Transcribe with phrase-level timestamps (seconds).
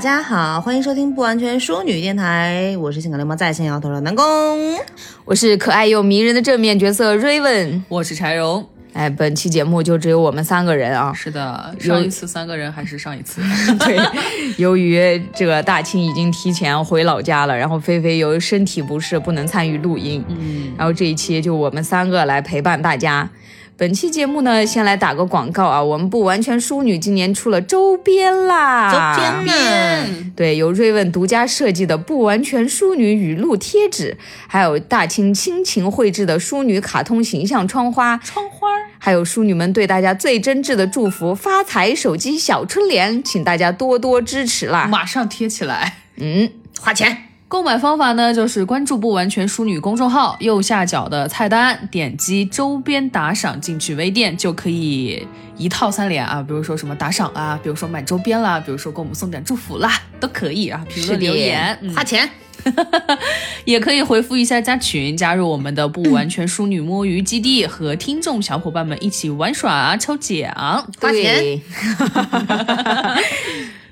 [0.00, 4.24] 大家好，欢迎收听不完全淑女电台，我是性感流氓在线摇头的南宫。
[5.26, 7.82] 我是可爱又迷人的正面角色 Raven。
[7.86, 8.66] 我是柴荣。
[8.94, 11.12] 哎，本期节目就只有我们三个人啊。
[11.12, 13.42] 是的，上一次三个人还是上一次。
[13.84, 13.98] 对，
[14.56, 23.28] 由于这个大庆已经提前回老家了，然后菲菲由于身体不适不能参与录音，嗯，然后这一期就我们三个来陪伴大家。
[23.80, 44.86] 本期节目呢，先来打个广告啊，我们不完全淑女今年出了周边啦，周边对，由瑞问独家设计的不完全淑女语录贴纸，还有大清亲情绘制的淑女卡通形象窗花，窗花，还有淑女们对大家最真挚的祝福，发财手机小春联，请大家多多支持啦！
[44.86, 47.29] 马上贴起来，嗯，花钱。
[47.50, 55.26] 购买方法呢，就是关注不完全淑女公众号，右下角的菜单点击周边打赏进去微店，就可以
[55.56, 62.30] 一套三连啊，比如说什么打赏啊，比如说买周边啦，比如说给我们送点祝福啦，都可以啊，评论留言，花钱，
[63.64, 71.60] 也可以回复一下加群，加入我们的不完全淑女摸鱼基地，和听众小伙伴们一起玩耍抽奖，花钱。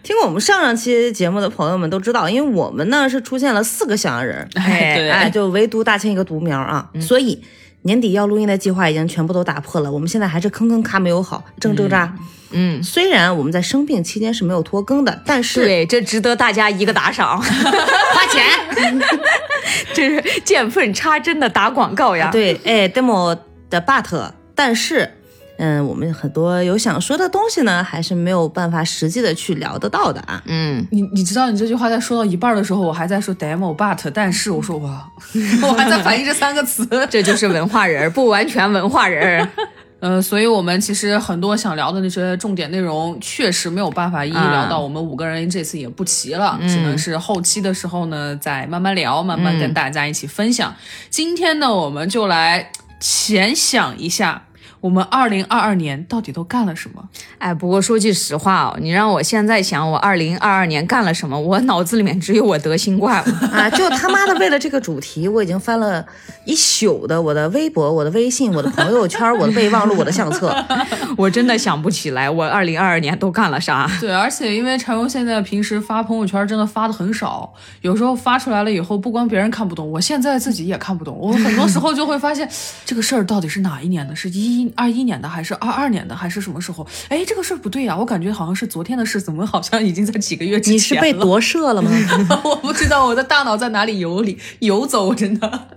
[0.08, 7.44] 听过我们上上期节目的朋友们都知道，因为我们呢是出现了四个小洋人，对，哎，就唯独大清一个独苗啊，所以
[7.82, 9.92] 年底要录音的计划已经全部都打破了。
[9.92, 12.16] 我们现在还是坑坑卡没有好，正挣扎。
[12.52, 18.98] 嗯，虽然我们在生病期间是没有拖更的，但是对，这值得大家一个打赏， 花钱，
[19.92, 22.30] 这是见缝插针的打广告呀。
[22.32, 23.38] 对，哎，demo
[23.68, 25.16] 的 but，但是。
[25.58, 30.40] 嗯，我们很多有想说的东西呢，还是没有办法实际的去聊得到的啊。
[30.46, 35.08] 嗯，你你知道，你这句话在说到一半的时候，我还在说 demo but，但是我说哇，
[35.62, 39.48] 我还在反应这三个词，这就是文化人，不完全文化人。
[40.00, 44.78] 呃，所以我们其实很多想聊的那些重点内容，确实没有办法一一聊到。
[44.78, 50.72] 我们五个人这次也不齐了，只能是后期的时候呢，再慢慢聊，慢慢跟大家一起分享。
[51.10, 52.70] 今天呢，我们就来
[53.00, 54.44] 浅想一下。
[54.80, 57.02] 我们二零二二年到底都干了什么？
[57.38, 63.68] 哎，不过说句实话哦，你让我现在想我二零二二年干了什么，我脑子里面只有我得新冠了 啊！
[63.70, 66.04] 就他妈的为了这个主题，我已经翻了
[66.44, 70.54] 一宿的我的微博、我的微信、我的朋友圈、我的备忘录、我的相册，
[71.18, 73.90] 我真的想不起来我二零二二年都干了啥。
[74.00, 77.52] 对，而且因为柴荣现在平时发朋友圈真的发的很少，
[77.82, 81.16] 有时候发出来了以后，不光别人看不懂，我现在自己也看不懂。
[81.18, 82.48] 我很多时候就会发现，
[82.84, 84.14] 这个事儿到底是哪一年的？
[84.14, 84.67] 是一。
[84.76, 86.86] 二一年的还是二二年的还是什么时候？
[87.08, 90.74] 哎，这个事儿不对呀，我感觉好像是昨天的事，怎么好像已经在几个月之前？
[90.74, 91.90] 你是被夺舍了吗？
[92.44, 95.68] 我不知道我的大脑在哪里游离游走，真的。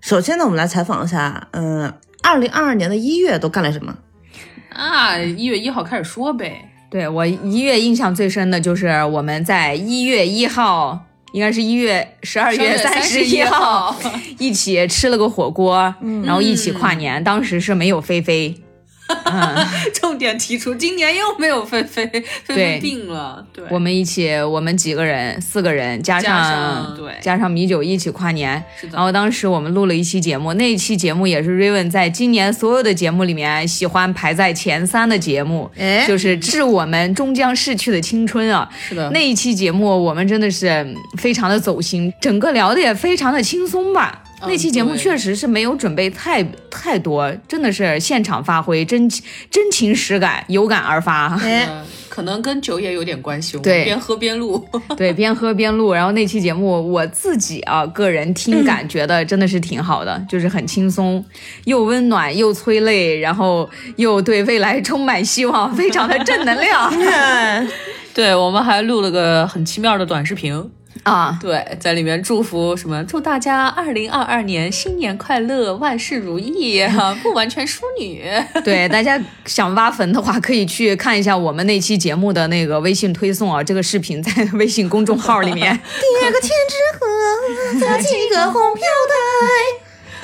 [0.00, 3.96] 首先呢，我们来采访一下，嗯，二零二二年的一月都干了什么？
[4.70, 6.70] 啊，一月一号开始说呗。
[6.88, 11.05] 对我一月印象最深的就是我们在一月一号。
[11.36, 13.94] 应该是一月十二月三十一号，
[14.40, 17.22] 一起吃了个火锅，然后一起跨年。
[17.22, 18.54] 当时是没有菲菲。
[19.94, 22.06] 重点提出，今年又没有菲菲，
[22.44, 23.44] 菲菲病了。
[23.52, 28.62] 对，我们一起，我们几个人，四个人加上对加上米酒一起跨年。
[28.80, 28.94] 是的。
[28.94, 38.68] 然后当时我们录了一期节目，那一期节目也是 Raven 在今年所有的节目里面喜欢排在前三的节目，哎，就是致我们终将逝去的青春啊。
[38.88, 39.10] 是的。
[39.10, 40.86] 那一期节目我们真的是
[41.18, 44.22] 非常的走心，整个聊的也非常的轻松吧。
[44.46, 49.08] 那期节目确实是没有准备太太多，真的是现场发挥，真
[49.50, 51.34] 真情实感，有感而发。
[51.42, 51.68] 哎，
[52.08, 53.58] 可能跟酒也有点关系。
[53.58, 54.66] 对，边喝边录。
[54.96, 55.92] 对，边喝边录。
[55.92, 61.24] 然后那期节目我自己啊，个人听感觉得真的是挺好的，就是很轻松，
[61.64, 66.92] 又温暖又催泪，然后又对未来充满希望，非常的正能量。
[68.14, 70.70] 对，我们还录了个很奇妙的短视频。
[71.06, 73.04] 啊，对，在里面祝福什么？
[73.04, 77.16] 祝大家二零二二年新年快乐，万事如意哈！
[77.22, 78.24] 不完全淑女。
[78.64, 85.72] 对，大家想挖坟的话，可以去看一下我们那期节目的那个微信推送啊，这个视频在微信公众号里面。
[86.20, 88.82] 叠个千纸鹤，扎几个红飘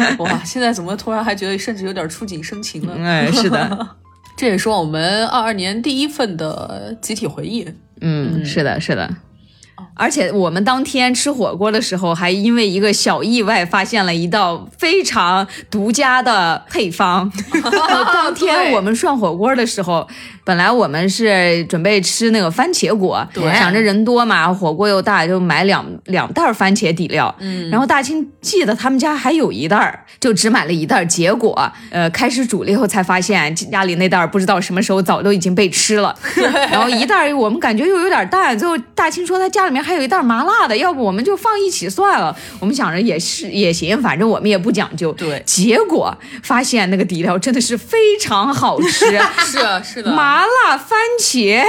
[0.09, 0.17] 带。
[0.17, 2.97] 哇，现在怎么突然还觉得甚至有点触景生情了？
[3.01, 3.89] 哎，是的，
[4.37, 7.73] 这也是我们二二年第一份的集体回忆。
[8.01, 9.09] 嗯，是的，是的。
[9.95, 17.31] 而且我们当天吃火锅的时候，还因为一个小意外发现了一道非常独家的配方。
[18.13, 20.07] 当天我们涮火锅的时候，
[20.45, 27.35] 本来我们是准备吃那个番茄锅，想着人多嘛，火锅又大，就买两两袋番茄底料。
[27.39, 31.03] 嗯，然后大清记得他们家还有一袋，就只买了一袋。
[31.13, 36.15] 结果，呃，开始煮了以后才发现家里那袋不知道什么时候早都已经被吃了。
[36.71, 42.37] 然后一袋我们感觉又有点淡，最后大清说他家里面还有一袋麻辣的，要不我们就放一起算了。
[42.61, 45.13] 我们想着也是也行，反正我们也不讲究。
[45.15, 51.65] 对，结果发现那个底料真的是非常好吃， 是是的，麻辣番茄。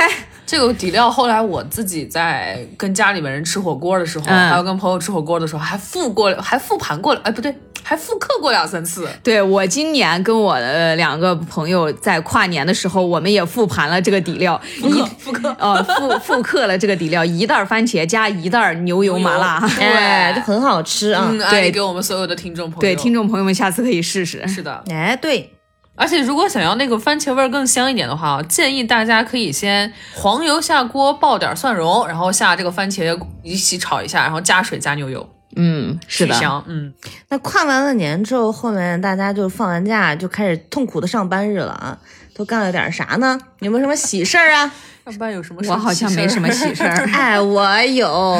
[0.53, 9.09] 这个底料后来我自己在跟家里面人吃火锅的时候，还有跟朋友吃火锅的时候，还复过还复盘过了，哎不对，还复刻过两三次。
[9.23, 21.33] 对我今年跟我的两个朋友在跨年的时候，我们也复盘了这个底料，复刻复刻呃复复刻了这个底料，一袋番茄加一袋牛油麻辣， 对，就很好吃啊。
[21.49, 24.47] 对，给我们所有的听众朋友，对听众朋友们下次可以试试。
[24.47, 25.49] 是的，哎对。
[25.95, 35.29] 而且，如果想要那个番茄味儿更香一点的话，建议大家可以先黄油下锅爆点蒜蓉，然后下这个番茄一起炒一下，然后加水加牛油。
[35.55, 36.63] 嗯，是的，香。
[36.67, 36.93] 嗯，
[37.29, 41.97] 那跨完了年之后，后面大家就放完假就开始痛苦的上班日了啊，
[42.35, 43.39] 都干了点啥呢？
[43.59, 44.71] 有没有什么喜事儿啊？
[45.05, 45.61] 上班有什么？
[45.67, 47.09] 我好像没什么喜事儿。
[47.11, 48.39] 哎，我有，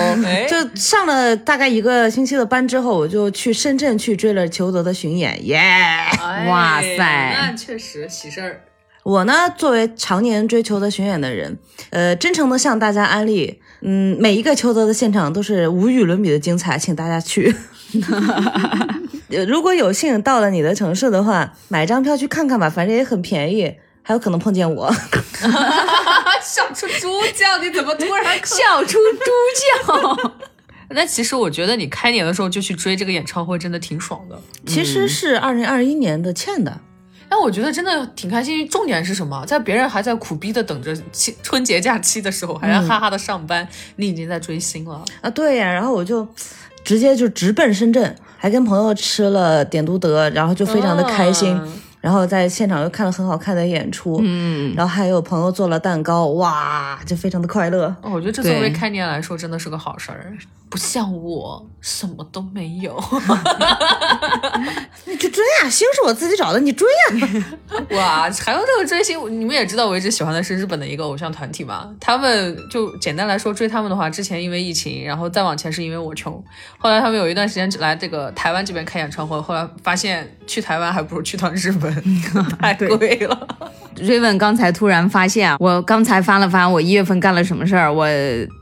[0.50, 5.60] 就上了大概一个星期的班之后，我就去深圳去追了裘德的巡演，耶！
[6.48, 8.62] 哇塞，那确实喜事儿。
[9.04, 11.58] 我呢，作为常年追求的巡演的人，
[11.90, 17.54] 呃，真诚的向大家安利，嗯，每一个裘德的现场都是无与伦比的精彩，请大家去。
[19.48, 23.76] 如果有幸到了你的城市的话，买张票去看看吧，反正也很便宜。
[24.06, 24.92] 还有可能碰见我，
[26.44, 27.58] 笑出猪叫！
[27.62, 29.32] 你怎么突然笑出猪
[29.88, 30.34] 叫？
[30.92, 34.38] 那其实我觉得你开年的时候就去追这个演唱会，真的挺爽的。
[34.66, 36.82] 其实是二零二一年的欠的，
[37.34, 38.70] 但我觉得真的挺开心。
[38.70, 39.44] 重点是什么？
[39.48, 40.96] 在别人还在苦逼的等着
[41.42, 45.28] 春节假期的时候，还在哈哈的上班，你已经在追星了啊！
[45.32, 46.28] 对呀，然后我就
[46.84, 51.60] 直接就直奔深圳，还跟朋友吃了点都德，然后就非常的开心。
[52.00, 57.96] 然后在现场又看了很好看的演出，嗯，然后还有朋友做了蛋糕，哇，就非常的快乐。
[58.04, 60.38] 我觉得这作为开年来说，真的是个好事儿。
[60.74, 62.98] 不像我什么都没有，
[65.06, 67.46] 你去追呀，星是我自己找的，你追呀。
[67.92, 71.88] 哇，还有这个追星，你们也知道，我一直喜欢的是日本的一个偶像团体嘛。
[72.00, 76.44] 他们就简单来说，追他们的话，之前因为疫情，然后再往前是因为我穷。
[76.80, 81.94] 后来他们有一段时间来这个台湾这边开演唱会，后来发现去台湾还不如去趟日本，
[82.60, 83.48] 太贵了。
[83.98, 88.08] 瑞文刚才突然发现，我刚才翻了翻我一月份干了什么事儿，我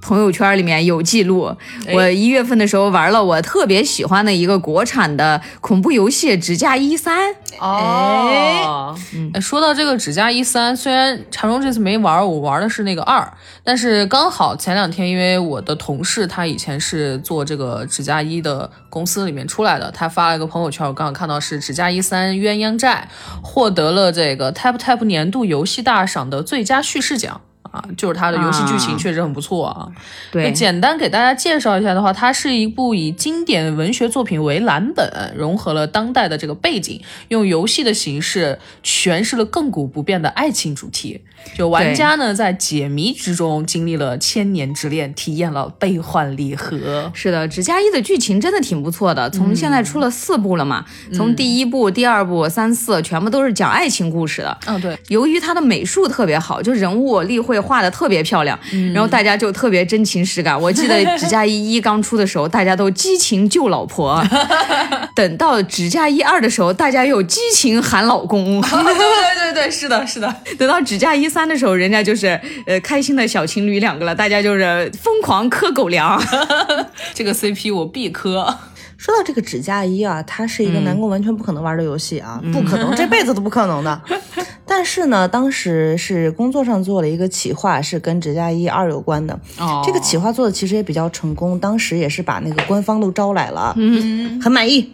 [0.02, 1.56] 朋友圈里面有记录。
[1.94, 7.30] 我一月份的时候玩了我特别喜欢的一个国产的恐怖游戏《指甲一三》。
[7.60, 8.96] 哦，
[9.42, 13.32] 说到这个《指甲一三》，虽然长荣这次没玩，我玩的是那个二，
[13.64, 23.08] 但是刚好前两天，因为我的同事他以前是做这个指甲一的公司里面出来的，他发了一个朋友圈，我刚好看到是《指甲一三鸳鸯债》
[23.46, 27.42] 获得了这个 Tap Tap 年度游戏大赏的最佳叙事奖。
[27.72, 29.88] 啊，就是它的游戏剧情确实很不错啊。
[30.30, 41.22] 对，简单给大家介绍一下的话，它是一部以经典文学作品为蓝本，融合了当代的这个背景，用游戏的形式诠释了亘古不变的爱情主题。
[41.56, 47.10] 就玩家呢，在解谜之中经历了千年之恋，体验了悲欢离合。
[47.16, 49.30] 是的，纸加一的剧情真的挺不错的。
[49.30, 54.56] 从现在出了四部了嘛，从第一部、第二部、三四全部都是讲爱情故事的。
[54.68, 54.96] 嗯，对。
[55.08, 57.61] 由于它的美术特别好，就人物立绘。
[57.62, 58.58] 画的特别漂亮，
[58.94, 60.60] 然后大家就特别真情实感。
[60.60, 64.22] 我记得《纸嫁衣一》刚出的时候，大家都激情救老婆；
[65.16, 68.62] 等到《纸嫁衣二》的时候，大家又激情喊老公。
[68.62, 70.34] 对对对，是的，是的。
[70.58, 76.22] 等到《纸嫁衣三》的时候，人家就是呃开心的小情侣两个了，大家就是疯狂磕狗粮。
[77.14, 78.58] 这个 CP 我必磕。
[79.02, 84.00] 说到这个《纸嫁衣》啊，它是一个南宫完全不可能玩的游戏啊，不可能，这辈子都不可能的。
[84.64, 89.34] 但是呢，当时是工作上做了一个企划，是跟《纸嫁衣二》有关的。
[89.58, 94.94] 哦，这个企划做的其实也比较成功，当时也是把那个官方都招来了，嗯，很满意。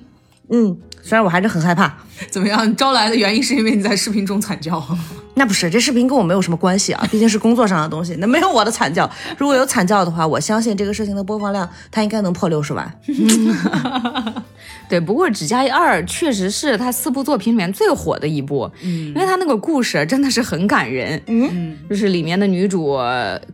[0.50, 1.94] 嗯，虽然我还是很害怕。
[2.30, 2.76] 怎么样？
[2.76, 4.84] 招来的原因是因为你在视频中惨叫？
[5.36, 8.16] 那不是，这视频跟我没有什么关系啊， 毕竟是工作上的东西。
[8.16, 12.92] 那没有我的惨叫，如果有惨叫的话，我相信这个事情的播放量它应该能破六十万。
[14.90, 22.98] 对，不过《纸嫁衣二》确实是他四部作品里面最火的一部，嗯，因为他那个故事真的是很感人，嗯，就是里面的女主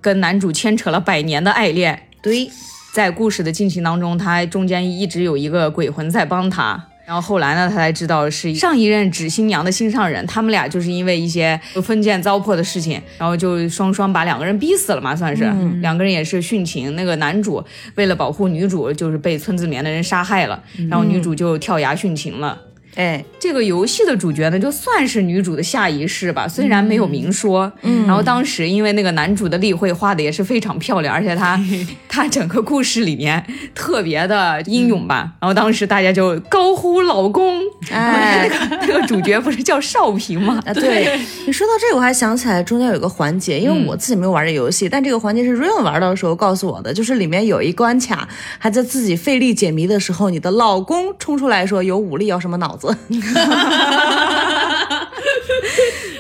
[0.02, 2.50] 跟男主牵扯了百年的爱恋，对，
[2.94, 6.82] 在故事的进行当中，他中间一直有一个鬼魂在帮他。
[7.06, 15.44] 然后后来呢，他才知道是上一任纸新娘的心上人，他们俩就是因为一些封建糟粕的事情，然后就双双把两个人逼死了嘛，算是、
[15.82, 16.96] 两个人也是殉情。
[16.96, 17.64] 那个男主
[17.96, 22.60] 为了保护女主，就是被村子里面的人杀害了，然后女主就跳崖殉情了。
[22.96, 27.72] 哎，这个游戏的主角呢，就算是女主的下一世吧，虽然没有明说。
[27.82, 31.60] 嗯，然后当时因为那个男主的例会画的也是非常漂亮，而且他
[32.08, 35.32] 他整个故事里面特别的英勇吧。
[35.40, 40.62] 然后当时大家就高呼老公，哎 那个那个主角不是叫少平吗？
[40.66, 48.28] 啊， 对你说到这个，我还想起来中间有一个环节，因为我自己没有玩这游戏，但这个环节是 Raven 玩到的时候告诉我的，就是里面有一关卡，
[48.60, 52.83] 还在自己费力解谜的时候，你的老公冲出来说有武力要什么脑子，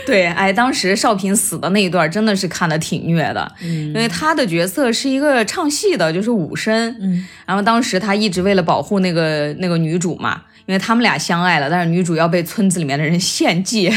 [0.06, 13.90] 对，哎，当时少平死的那一段真的是看的挺虐的，因为他的角色是一个唱戏的，就是武生，嗯，然后当时他一直为了保护那个那个女主嘛，因为他们俩相爱了，但是女主要被村子里面的人献祭，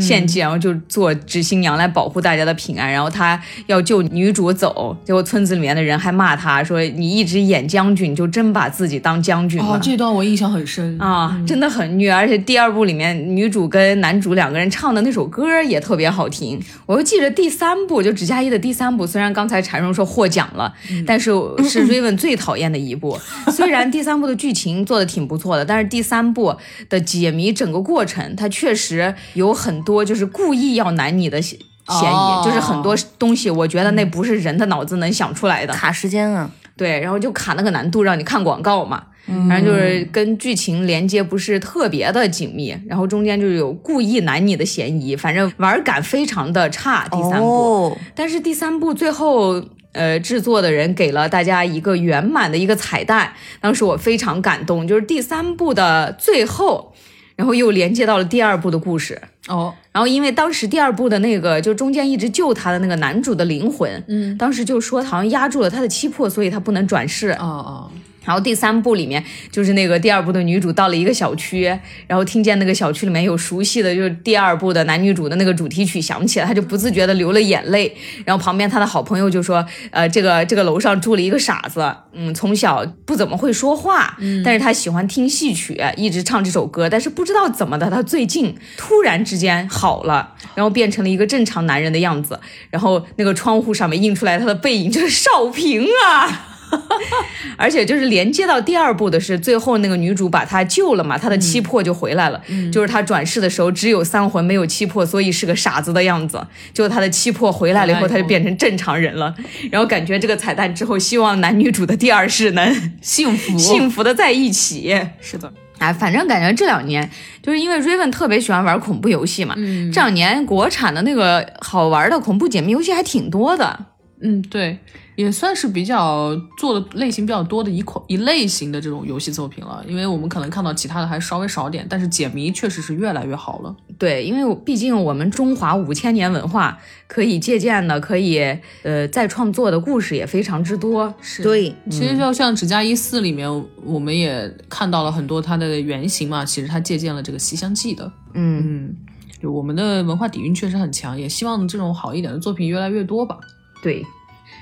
[0.00, 9.74] 献祭，然后就做纸新娘来保护大家的平安，然后他要救女主走，结果村子里面的人还骂他说你一直演将军，就真把自己当将军了。
[9.74, 11.00] 哦，这段我印象很深。
[11.00, 16.60] 啊，真的很虐，而且第二部里面女主跟男主两个人唱的那首歌也特别好听。
[16.86, 20.72] 我又记得第三部，就指嫁衣的第三部，虽然刚才柴荣说获奖了，
[21.06, 21.30] 但是
[21.68, 23.18] 是 Raven 最讨厌的一部。
[23.50, 26.54] 虽然第三部的剧情做的挺不错的，但是第三部
[26.88, 31.58] 的解谜整个过程，它确实有很多就是故意要难你的嫌
[32.00, 35.72] 嫌疑，哦就是很多东西，我觉得那不是人的脑子能想出来的。
[35.72, 39.04] 卡时间啊，对，然后就卡那个难度，让你看广告嘛。
[39.48, 47.06] 反正就是跟剧情连接不是特别的紧密，然后中间就有故意难你的嫌疑，反正玩感非常的差。
[47.08, 56.92] 第三部，哦，但是第三部最后，呃，制作的人给了大家一个圆满的一个彩蛋，当时我非常感动，就是第三部的最后，
[57.36, 59.20] 然后又连接到了第二部的故事。
[59.48, 67.30] 哦，然后因为当时第二部的那个就中间一直救他的那个男主的灵魂，嗯，当时就说好像压住了他的七魄，所以他不能转世。
[67.30, 67.90] 哦哦，
[68.24, 71.64] 然后第三部里面就是那个第二部的女主到了一个小区，
[72.06, 77.96] 然后听见那个小区里面有熟悉的，就是第二部的男女主的那个主题曲响起来，她就不自觉的流了眼泪。
[78.24, 92.38] 然后旁边她的好朋友就说：“呃，这个这个楼上住了一个傻子，嗯，从小不怎么会说话，但是他喜欢听戏曲，一直唱这首歌，但是不知道怎么的，他最近突然之间好了，然后变成了一个正常男人的样子。
[92.70, 96.48] 然后那个窗户上面映出来他的背影，就是少平啊。”
[97.56, 102.40] 而且就是连接到第二部的是，最后那个女主把他救了嘛，他的七魄就回来了。
[102.72, 106.44] 就是他转世的时候只有三魂没有七魄，所以是个傻子的样子。
[106.72, 109.34] 就他的七魄回来了以后，回来以后她就变成正常人了。
[109.70, 114.98] 然后感觉这个彩蛋之后，希望男女主的第二世能幸福，幸福的在一起。
[115.20, 117.08] 是的，哎，反正感觉这两年
[117.42, 119.54] 就是因为 Raven 特别喜欢玩恐怖游戏嘛，
[119.92, 123.86] 这两年国产的那个好玩的恐怖解谜游戏还挺多的。
[124.24, 124.78] 嗯，对，
[125.16, 129.84] 也算是比较做的类型比较多的一款一类型的这种游戏作品了。
[129.88, 133.76] 因为我们可能看到其他的还稍微少点，但是解谜确实是越来越好了。
[133.98, 138.38] 对，因为毕竟我们中华五千年文化可以借鉴的、可以
[138.82, 141.12] 呃再创作的故事也非常之多。
[141.20, 143.48] 是对，其实就像《纸嫁一四》里面，
[143.84, 146.44] 我们也看到了很多它的原型嘛。
[146.44, 148.10] 其实它借鉴了这个《西厢记》的。
[148.34, 148.96] 嗯，嗯，
[149.42, 153.38] 就我们的文化底蕴确实很强，也希望这种好一点的作品越来越多吧。
[153.82, 154.06] 对。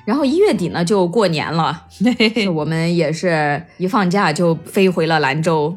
[0.06, 2.10] 然后一月底呢就过年了，就
[2.52, 5.76] 我们也是一放假就飞回了兰州。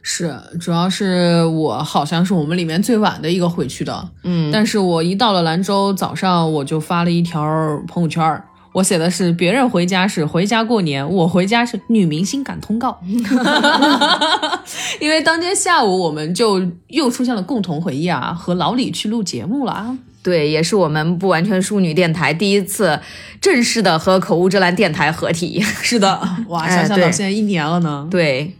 [0.00, 7.42] 是，主要是我好像是我们里面最晚的一个回去的，嗯，但是我一到了兰州，早上我就发了一条
[7.88, 13.00] 朋友圈，我写的是别人回家是回家过年，我回家是女明星赶通告，
[15.00, 19.98] 因为当天下午我们就又出现了共同回忆啊，和老李去录节目了啊。
[20.24, 22.98] 对，也是我们不完全淑女电台第一次
[23.40, 25.60] 正式的和口无遮拦电台合体。
[25.60, 28.08] 是的，哇， 哎想想到现在一年了呢。
[28.10, 28.56] 对，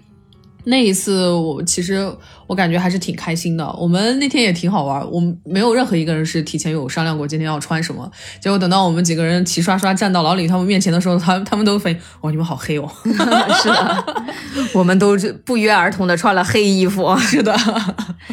[0.65, 2.07] 那一次我其实
[2.47, 3.67] 我感觉还是挺开心的。
[3.79, 8.11] 我们那天也挺好玩，我们没有任何一个人是提前有商量过今天要穿什么。
[8.41, 12.91] 结果等到我们几个人齐刷刷站到老李他们面前的时候，他他们都反应，哇，你们好黑哦。
[13.63, 14.05] 是的，
[14.75, 17.17] 我们都是不约而同的穿了黑衣服。
[17.19, 17.57] 是的，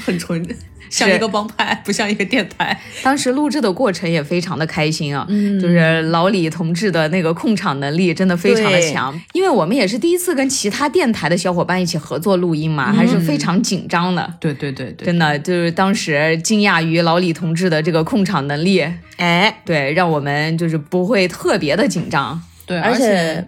[0.05, 0.45] 很纯，
[0.91, 2.79] 像一个帮派， 不像一个电台。
[3.01, 5.25] 当时录制的过程也非常的开心啊，
[5.59, 14.33] 就是老李同志的那个控场能力真的非常的对强，因为我们也是第一次跟其他电台的小伙伴一起合作录音嘛，还是非常紧张的。
[14.39, 22.39] 对对对对，真的就是当时惊讶于老李同志的这个控场能力，哎，对，让我们就是不会特别的紧张。
[22.65, 23.47] 对，而且。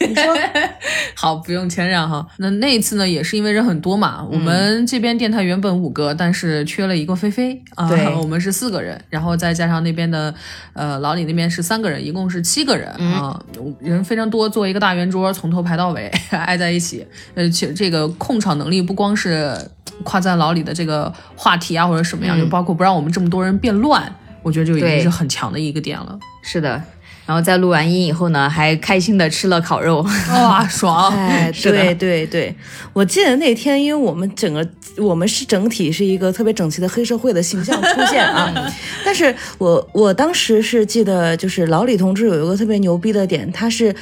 [0.00, 0.36] 你说
[1.14, 2.26] 好，不用谦让哈。
[2.38, 4.26] 那那一次呢，也是因为人很多嘛。
[4.30, 7.88] 我们这边电台原本五个，但是缺了一个菲菲啊，
[8.20, 10.34] 我们是四个人，然后再加上那边的
[10.74, 13.40] 呃老李那边是三个人，一共是七个人啊，
[13.80, 17.06] 人非常多，做一个大圆桌，从头排到尾 挨在一起。
[17.34, 19.56] 呃，且这个控场能力不光是
[20.04, 26.18] 夸赞老李的这个话题啊或者什么样，就包括不让我们这么多人变乱，我觉得就已经是很强的一个点了。
[26.42, 26.82] 是的。
[27.26, 31.10] 然后在录完音以后呢，还开心的吃了烤肉，哇，爽！
[31.18, 32.54] 哎，对对对，
[32.92, 34.66] 我记得那天，因为我们整个
[34.96, 38.72] 我们是整体是一个特别整齐的黑社会的形象出现啊，
[39.04, 43.94] 但是我我当时是记得，就是老李同志有一个特别牛逼的点，他是。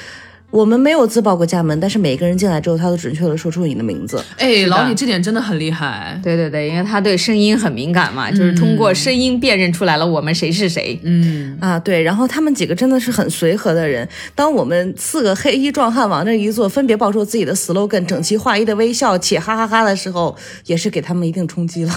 [0.55, 4.25] 我们没有自报过家门，但是每一个人进来之后，他都准确的说出你的名字。
[4.39, 6.17] 哎，老李这点真的很厉害。
[6.23, 10.97] 对对对，因为他对声音很敏感嘛，就是通过声音辨认出来了我们谁是谁。
[11.03, 12.01] 嗯啊，对。
[12.01, 14.09] 然后他们几个真的是很随和的人。
[14.37, 21.93] 当我们四个黑衣壮汉往那一坐，分别报出自己的 slogan，整齐划一的微笑且哈哈哈的时候，也是给他们一定冲击了。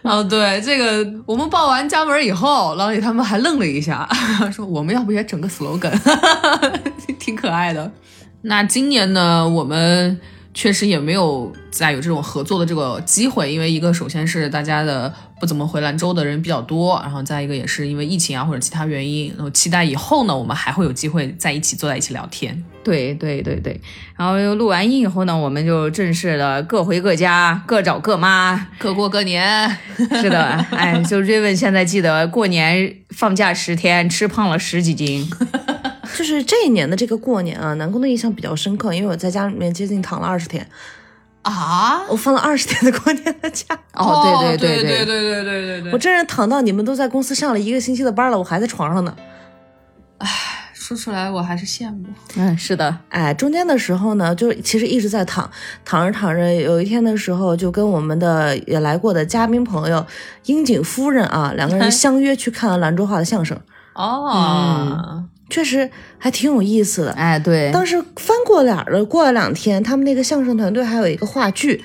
[0.02, 4.08] 哦，对，这个我们报完家门以后，老李他们还愣了一下，
[4.50, 5.92] 说我们要不也整个 slogan，
[7.18, 7.90] 挺可爱的。
[8.42, 10.18] 那今年呢，我们
[10.52, 15.12] 确实也没有再有这种合作的这个机会，因为一个首先是大家的。
[15.40, 22.62] 不怎么回兰州的人比较多，然后再一个也是因为疫情啊或者其他原因，然后期待以后呢，我们还会有机会在一起坐在一起聊天。
[22.84, 23.80] 对对对对，
[24.18, 29.74] 然后又录完音以后呢，我们就正式的各回各家，各找各妈，各过各年。
[30.20, 30.42] 是的，
[30.76, 35.26] 哎，就瑞文现在记得过年放假十天，吃胖了十几斤。
[36.16, 40.66] 就是这一年的这个过年啊，南宫的印象比较深刻，因为我在家里面接近躺了二十天。
[41.42, 42.02] 啊！
[42.10, 43.64] 我放了二十天的过年的假。
[43.96, 45.92] 哦，对对对对对对对对对！
[45.92, 49.16] 我真是躺到你们都在公司上了一个星期的班了，我还在床上呢。
[50.18, 50.28] 唉，
[50.74, 52.04] 说出来我还是羡慕。
[52.36, 52.94] 嗯，是的。
[53.08, 55.50] 哎，中间的时候呢，就其实一直在躺，
[55.82, 60.06] 躺着躺着，有一天的时候就跟我们的也来过的嘉宾朋友
[60.44, 63.58] 樱井夫人啊，两个人 相约去看兰州话的相声。
[63.94, 65.24] 哦。
[65.50, 69.04] 确实还挺有意思的，哎，对，当时翻过脸了。
[69.04, 71.82] 过了两天，他们那个相声团队还有一个话剧，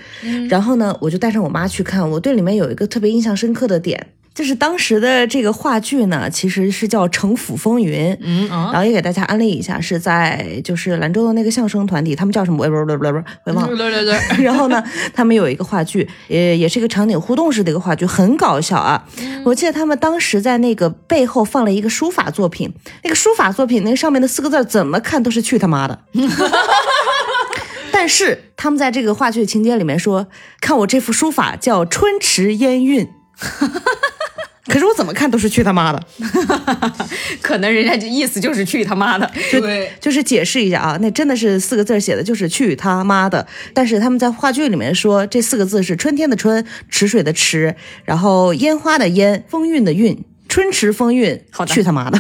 [0.48, 2.10] 然后呢，我就带上我妈去看。
[2.10, 4.08] 我对里面有一个特别印象深刻的点。
[4.36, 12.58] 就是当时的这个话剧呢，其实是叫《城府风云》，嗯，然后也给大家安利一下，是在就是兰州的那个相声团体，他们叫什么？
[12.60, 14.04] 我也不不不不，我忘了。
[14.44, 19.08] 然后呢，他们有一个话剧，也也是一个场景互动式的一个话剧，很搞笑啊！
[19.46, 22.70] 我记得他们当时在那个背后放了一个书法作品，
[23.04, 25.98] 那个书法作品那上面的四个字怎么看都是去他妈的。
[27.90, 30.28] 但是他们在这个话剧情节里面说，
[30.60, 33.08] 看我这幅书法叫春池烟韵。
[34.68, 36.04] 可是我怎么看都是去他妈的，
[37.40, 43.46] 可能人家就意思就是去他妈的，对，就是解释一下啊，那真的是四个字写的，就是去他妈的。
[43.74, 47.76] 但是他们在话剧里面说这四个字是春天的春，池水的池，
[48.06, 50.18] 然后烟花的烟，风韵的韵，
[50.50, 52.20] 春池风韵，好的，去他妈的，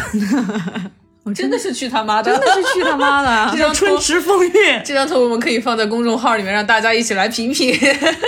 [1.24, 7.76] 我真的是去他妈的，真的是去他妈的， 这张春池风韵，这张图我们可以放在公众号里面，让大家一起来评评，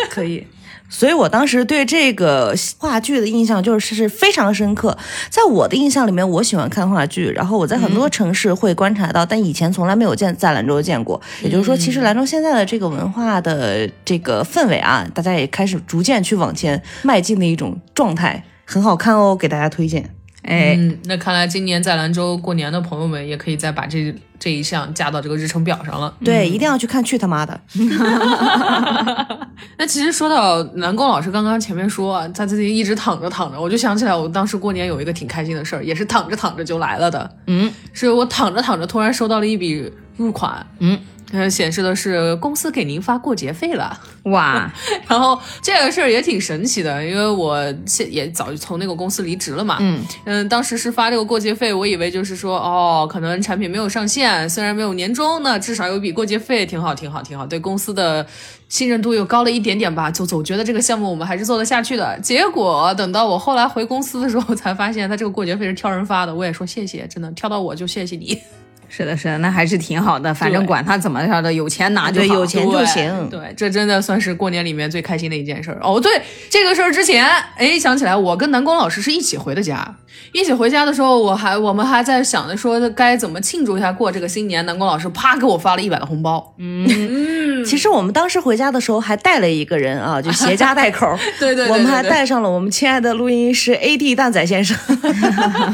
[0.09, 0.43] 可以。
[0.89, 4.97] 所以我当时对这个话剧的印象就是是非常深刻。
[5.29, 11.21] 在我的印象里面，我喜欢看话剧，然后我在很多城市会观察到，但以前从来没有见在兰州见过。
[11.43, 20.16] 也就是说，其实兰州现在的这个文化的这个氛围啊，大家也开始逐渐去往前迈进的一种状态，很好看哦，给大家推荐。
[20.43, 26.13] 哎，那看来今年在兰州过年的朋友们也可以再把这这一项加到这个日程表上了。
[26.23, 27.59] 对，一定要去看去他妈的！
[29.77, 37.29] 那其实说到南宫老师刚刚前面说他自己一直躺着躺着，我就想起来我当时过年有一个挺开心的事儿，也是躺着躺着就来了的。
[37.47, 40.65] 嗯，是我躺着躺着突然收到了一笔入款。
[40.79, 40.97] 嗯。
[41.33, 44.71] 呃，显示的是公司给您发过节费了，哇！
[45.09, 49.77] 然后这个事儿也挺神奇的，因为我现也早就从那个公司离职了嘛。
[49.81, 58.25] 嗯嗯，当时是发这个过节费，我以为就是说，哦，可能产品没有上线，虽然没有年终，那至少有笔过节费，挺好，挺好，挺好，对公司的
[58.69, 62.17] 信任度又高了一点点吧，就总觉得这个项目我们还是做得下去的。
[62.21, 68.39] 结果等到我后来回公司的时候，才发现他这个过节费是挑人发的，我也说谢谢，真的挑到我就谢谢你。
[68.89, 70.33] 是的，是的，那还是挺好的。
[70.33, 72.27] 反正管他怎么着的，有钱拿就好。
[72.27, 75.79] 对有钱就行对，这真的算是过年里面最开心的一件事儿。
[75.81, 79.95] 哦，对，这个事儿之前，哎，想起来，我跟南宫老师是一起回的家。
[80.33, 84.65] 一起回家的时候，我还我们还在想着说该怎么庆祝一下过这个新年。
[84.65, 86.53] 南宫老师啪给我发了一百的红包。
[86.57, 91.17] 嗯，其实我们当时回家的时候还带了一个人啊，就携家带口。
[91.39, 94.75] 对对对我们还带上了我们亲爱的录音师 AD 蛋仔先生。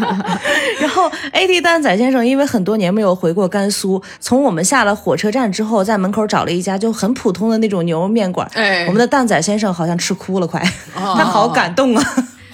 [0.79, 8.49] 然后 AD 蛋仔先生因为很多年没有回过甘肃，从我们下了火车站之后，在门口找了一家就很普通的那种牛肉面馆。
[8.53, 10.59] 哎我们的蛋仔先生好像吃哭了，快，
[10.95, 12.03] 哦 他好感动啊。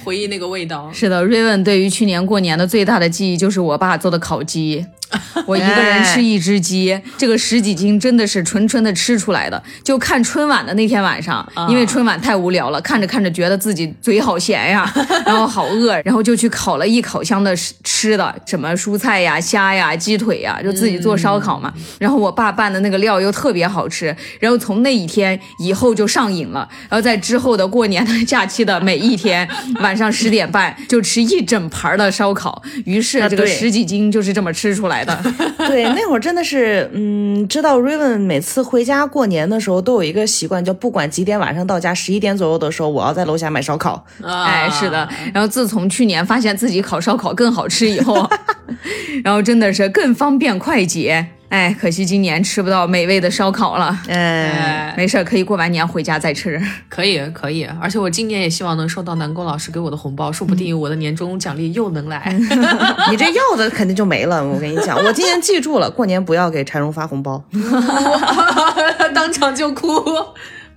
[0.03, 0.89] 回忆那个味道。
[0.91, 4.85] 是的，瑞文对于去年过年的最大的记忆就是我爸做的烤鸡。
[5.45, 9.61] 我一个人吃一只鸡，这个十几斤真的是纯纯的吃出来的。
[9.83, 14.91] 就看春晚的那天晚上，因为春晚太无聊了，看着看着觉得自己嘴好咸呀，
[15.25, 21.73] 然后好饿，然后就去烤了一烤箱的吃吃的，什么蔬菜呀、虾呀、鸡腿呀，就自己做烧烤嘛。
[21.99, 26.67] 然后我爸拌的那个料又特别好吃，然后从那一天以后就上瘾了。
[26.89, 29.47] 然后在之后的过年的假期的每一天
[29.81, 35.17] 晚上十点半就吃一整盘的烧烤，于是这个十几斤就是这么吃出来的。
[35.67, 44.05] 对，那会儿真的是，嗯，知道 Raven 每次回家过年的时候都有一个习惯，就不管几点晚上到家，十一点左右的时候，我要在楼下买烧烤。
[44.23, 45.07] 哎，是的。
[45.33, 48.29] 然后自从去年发现自己烤烧烤更好吃以后，
[49.23, 51.27] 然后真的是更方便快捷。
[51.49, 53.99] 哎，可惜今年吃不到美味的烧烤了。
[54.07, 56.61] 哎，哎，没事儿，可以过完年回家再吃。
[56.87, 62.33] 可以可以，而且我今年也希望能收到南宫老师给我的红包，说不定我的年终奖励又能来。
[63.09, 64.45] 你这要的肯定就没了。
[64.45, 67.43] 我跟你讲，我今年记住了，过年不要给柴荣发红包。
[69.15, 69.87] 当场就哭。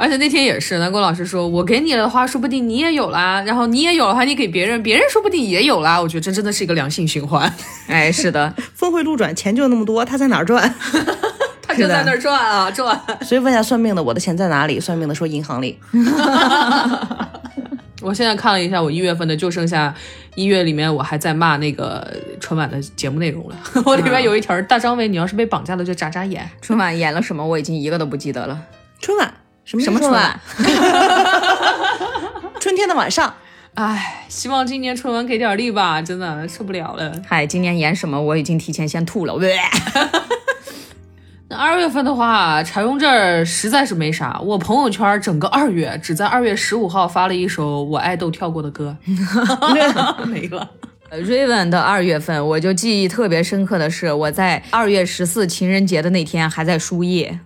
[0.03, 3.41] 而且那天也是，南宫老师说：“我给你了的话，说不定你也有啦。
[3.47, 7.55] 然后你也有的话，你给别人，别人说不定也有啦。”我觉得这真的是一个良性循环，
[7.87, 10.75] 哎，是的， 峰回路转，钱就那么多，他在哪儿赚？
[11.63, 13.01] 他就在那儿赚啊赚。
[13.21, 14.81] 所以问一下算命的，我的钱在哪里？
[14.81, 15.79] 算命的说银行里。
[18.03, 19.95] 我现在看了一下，我一月份的就剩下
[20.35, 22.05] 一月里面，我还在骂那个
[22.41, 23.55] 春晚的节目内容了。
[23.85, 26.51] 我里面有一条：大张伟，你要是被绑架了，就眨眨眼。
[26.61, 28.61] 春晚演了什么，我已经一个都不记得了。
[29.01, 29.33] 春晚
[29.65, 30.41] 什么是什么春晚？？
[32.61, 33.35] 春天的晚上。
[33.75, 37.11] 唉，希望今年春晚给点力吧，真的受不了了。
[37.27, 39.35] 嗨，今年演什么，我已经提前先吐了。
[41.49, 44.39] 那二月份的话，柴荣这儿实在是没啥。
[44.41, 48.95] 我朋友圈整个二月只在二月十五号发了一首我爱豆跳过的歌，
[50.27, 50.69] 没了。
[51.09, 57.39] 呃 Raven 的二月份，我就记忆特别深刻的是，我在二月十四情人节的那天还在输液。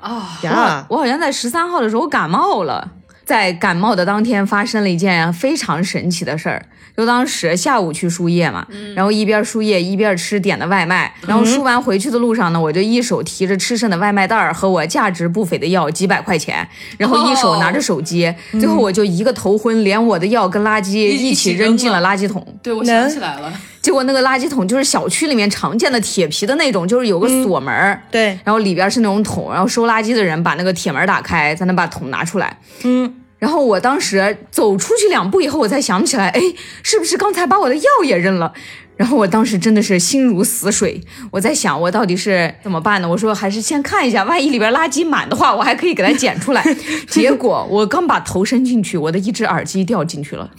[0.00, 2.92] 啊，呀，我好像在十三号的时候感冒了，
[3.24, 6.66] 在感冒的当天发生了一件非常神奇的事儿。
[6.96, 22.02] 就当时下午去输液嘛，然后一边输液一边吃点的外卖，然后输完回去的路上呢，我就一手提着吃剩的外卖袋儿和我价值不菲的药几百块钱，然后一手拿着手机，最后我就一个头昏，连我的药跟垃圾一起扔进了。
[22.02, 22.46] 垃圾桶。
[22.62, 32.58] 对，我想起来了，结果那个垃圾桶就是小区里面常见的铁皮的那种，就是有个锁门儿，对，然后里边是那种桶，然后收垃圾的人把那个铁门打开，才能把桶拿出来。
[32.84, 36.40] 嗯，然后我当时走出去两步以后，我才想起来，哎，
[36.82, 38.52] 是不是刚才把我的药也扔了？
[38.96, 43.08] 然后我当时真的是心如死水，我在想我到底是怎么办呢？
[43.08, 46.62] 我说还是先看一下，万一里边垃圾满的话，我还可以给它捡出来。
[47.08, 50.50] 结果我刚把头伸进去，我的一只耳机掉进去了。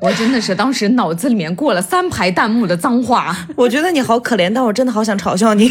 [0.00, 3.36] 我真的是当时脑子里面过了三排弹幕的脏话。
[3.54, 5.70] 我觉得你好可怜，但我真的好想嘲笑你。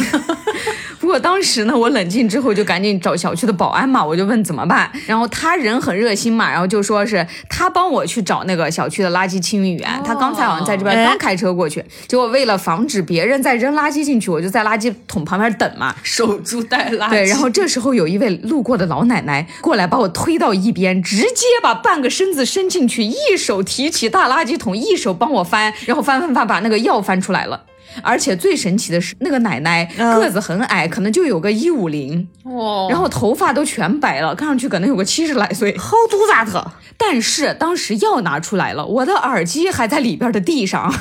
[1.09, 4.87] 不过当时呢，我冷静之后就赶紧找小区的保安嘛，我就问怎么办。
[5.07, 9.89] 然后他人很热心嘛，然后就说是他帮我去找那个小区的垃圾清运员。
[10.05, 15.95] 他刚才好像在这边哎刚开车过去，结果为了防止别人再扔垃圾进去，我就在垃圾桶旁边等嘛。
[16.03, 17.09] 守株待垃圾。
[17.09, 27.63] 对，然后这时候有一位路过的老奶奶过来把我推到一边，直接把半个身子伸进去，一手提起大垃圾桶，一手帮我翻，然后翻翻翻把那个药翻出来了。
[28.01, 35.71] 而且最神奇的是，那个奶奶嗯个子很矮，可能就有个一五零，哦，然后头发都全白了，看上去可能有个七十来岁。
[35.77, 36.65] How do that？
[36.97, 40.93] 但是当时药拿出来了，我的耳机还在里边的地上，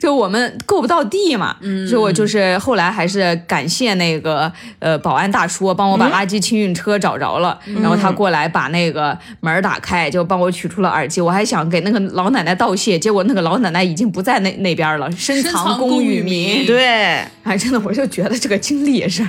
[0.00, 11.20] 就我们够不到地嘛，嗯，所以我就是后来还是感谢那个呃保安大叔帮我把垃圾清运车找着了，然后他过来把那个门打开，就帮我取出了耳机。
[11.20, 16.26] 我还想给那个老奶奶道谢，结果那个老奶奶已经不在那那边了，深深藏功功与。
[16.26, 16.86] 名对，
[17.44, 19.26] 哎，真的，我就觉得这个经历也是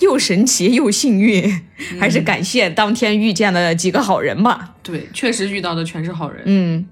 [0.00, 1.60] 又神奇又幸运，
[1.98, 4.74] 还是感谢当天遇见的几个好人吧。
[4.82, 6.42] 对，确实遇到的全是好人。
[6.44, 6.84] 嗯，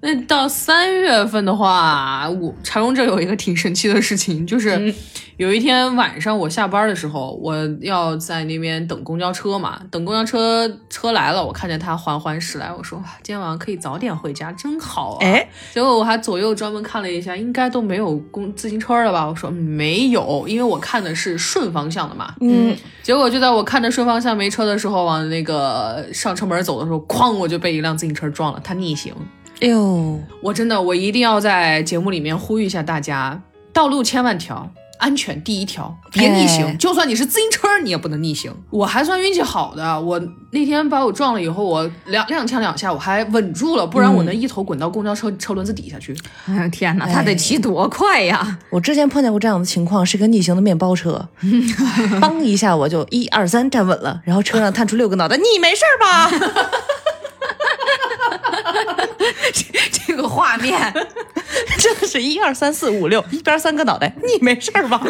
[0.00, 4.94] 那到三月份的话，我茶荣这有一个挺神奇的事情，就是
[5.36, 15.18] 有一天晚上我下班的时候，我要在那边等公交车嘛，等公交车车来了，我看见他缓缓驶来，我说今天晚上可以早点回家，真好啊！
[15.22, 19.26] 哎，结果我还左右专门看了一下，应该都没有公自行车了吧？
[19.26, 22.34] 我说没有，因为我看的是顺方向的嘛。
[22.40, 29.12] 嗯，结果就在我看着顺方向没车的时候，往那个上车门走的时候，哐，我就被一辆自行车撞了，他逆行。
[29.60, 33.40] 哎呦，我真的，我一定要在节目里面呼吁一下大家：
[33.72, 36.66] 道路千万条，安全第一条，别逆行。
[36.66, 38.52] 哎就算你是自行车，你也不能逆行。
[38.68, 46.14] 我还算运气好的，我那天把我撞了以后，我两踉跄两下，我还稳住了，不然我能一头滚到公交车车轮子底下去。
[46.46, 48.58] 哎呀天哪，他得骑多快呀！
[48.68, 51.26] 我之前碰见过这样的情况，是个逆行的面包车，
[52.20, 56.30] 嘣一下我就一二三站稳了，然后车上探出六个脑袋，你没事儿吧？
[60.06, 60.92] 这个画面，
[61.78, 65.00] 真的是一二三四五六，一边三个脑袋，你没事儿吧？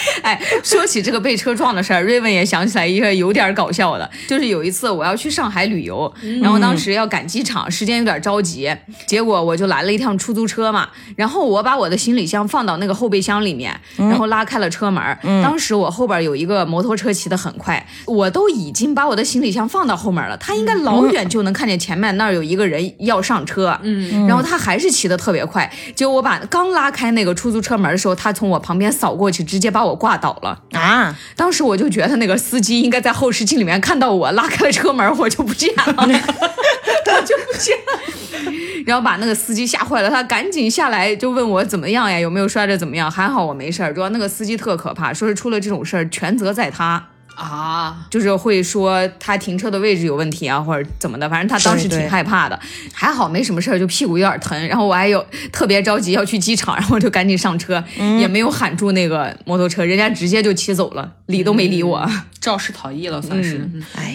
[0.22, 8.70] 哎，说起这个被车撞的事儿，瑞文也想起来一个有点搞笑的，就是有一次我要去上海旅游，然后当时要赶机场，时间有点着急，
[9.06, 15.00] 结果我就拦了一趟出租车嘛，然后我把我的行李箱放到那个后备箱里面，然后拉开了车门。
[15.42, 30.62] 当时我后边有一个摩托车骑得很快，我都已经把我的行李箱放到后面了，他应该老远就能看见前面那儿有一个人要上车，嗯，然后他还是骑得特别快，结果我把刚拉开那个出租车门的时候，他从我旁边扫过去，直接把我挂倒了。
[30.72, 38.52] 啊，当时我就觉得那个司机应该在后视镜里面看到我拉开了车门，我就不见了， 我就不见了，
[38.86, 43.10] 然后把那个司机吓坏了，他赶紧下来就问我怎么样呀，有没有摔着怎么样？
[43.10, 47.08] 还好我没事儿，主要那个司机特可怕，说是出了这种事儿全责在他。
[47.40, 52.60] 啊，就是会说他停车的位置有问题啊，或者怎么的，反正他当时挺害怕的。
[52.92, 54.68] 还好没什么事儿，就屁股有点疼。
[54.68, 62.06] 然后我还有特别着急要去机场，然后我就赶紧上车，也没有喊住那个摩托车，人家直接就骑走了，理都没理我。
[62.40, 63.68] 肇事逃逸了，算是。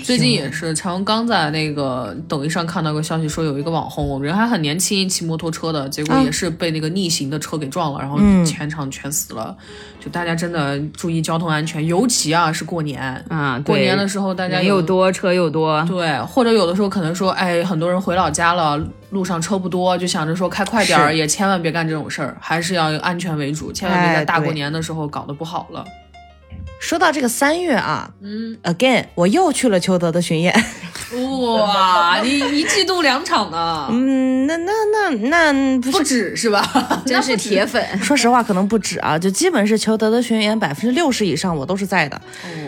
[0.04, 9.56] 最近也是，常刚在那个抖音上看到个消息，说有一个网红，人还很年轻，骑摩托车的，结果也是被那个逆行的车给撞了，然后全场全死了。
[10.04, 25.86] 就大家真的注意交通安全，尤其啊是过年啊，过年的时候大家人又多，车又多，对，或者有的时候可能说，哎，很多人回老家了，路上车不多，就想着说开快点儿，也千万别干这种事儿，还是要安全为主，千万别在大过年的时候搞得不好了。
[26.80, 30.54] 说到这个三月啊，嗯，again，我又去了裘德的巡演。
[31.16, 37.02] 哇，你一季度两场呢，嗯，那那那那不不，止是吧？
[37.06, 37.84] 真是铁粉。
[38.00, 42.20] 说实话可能不止啊，就基本是裘德的巡演百分之六十以上我都是在的。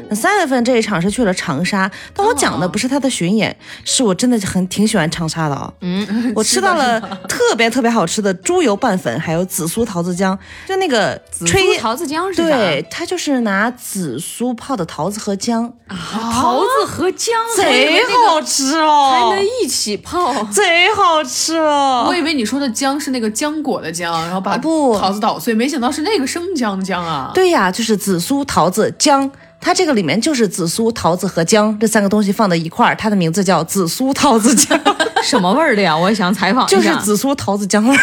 [0.10, 5.72] 那三月份这一场是去了长沙，但我讲的不是他的巡演，是我真的很挺喜欢长沙的啊。
[5.82, 12.44] 嗯， 我吃到了特别特别好吃的猪油拌粉，还有紫苏桃子姜，就那个吹吹桃子姜是啥？
[12.44, 15.98] 对，它就是拿紫苏泡的桃子和姜，啊
[16.34, 20.34] 桃子和姜贼好吃哦，还能一起泡。
[20.46, 22.06] 贼好吃哦。
[22.08, 27.32] 我以为你说的姜是那个浆果的姜，然后把啊不桃子捣碎，没想到是那个生姜的姜啊。
[27.34, 29.30] 对呀，就是紫苏、桃子、姜。
[29.60, 34.80] 它这个里面就是紫苏、桃子和姜这三个东西放在一块儿，它的名字叫紫苏桃子姜，
[35.24, 35.98] 什么味儿的呀？
[35.98, 36.78] 我也想采访一下。
[36.78, 38.00] 就是紫苏桃子姜味儿，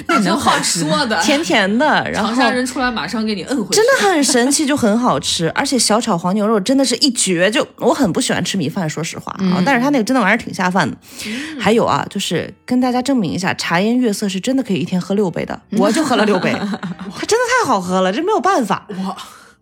[0.06, 0.80] 那能好好吃？
[0.80, 3.76] 说的， 甜甜的， 然后长沙人出来马上给你摁回去。
[3.76, 7.50] 真的很神奇，就很好吃，而且小炒黄牛肉真的是一绝。
[7.50, 10.96] 就我很不喜欢吃米饭，说实话啊，但是他那个真的玩意儿挺下饭的。
[11.58, 18.86] 还有啊，就是跟大家证明一下，茶颜悦色是真的可以一天喝六杯的，我就喝了六杯，它真的太好喝了，这没有办法。
[19.04, 19.16] 哇，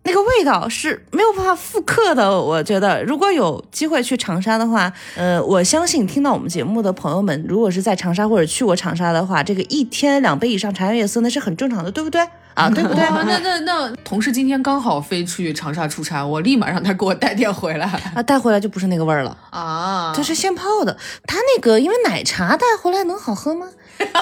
[0.07, 2.41] 那个味道是没有办法复刻的。
[2.41, 12.25] 我觉得，如果有机会去长沙的话，呃，我相信听到我们节目的朋友们，如果是在长沙或者去过长沙的话，这个一天两杯以上茶颜悦色那是很正常的，对不对？
[12.53, 13.03] 啊，对不对？
[13.11, 20.13] 哇，那那那同事今天刚好飞去长沙出差，我立马让他给我带点回来啊，带回来就不是那个味儿了，啊。
[20.15, 20.95] 这是现泡的。
[21.27, 23.67] 他那个因为奶茶带回来能好喝吗？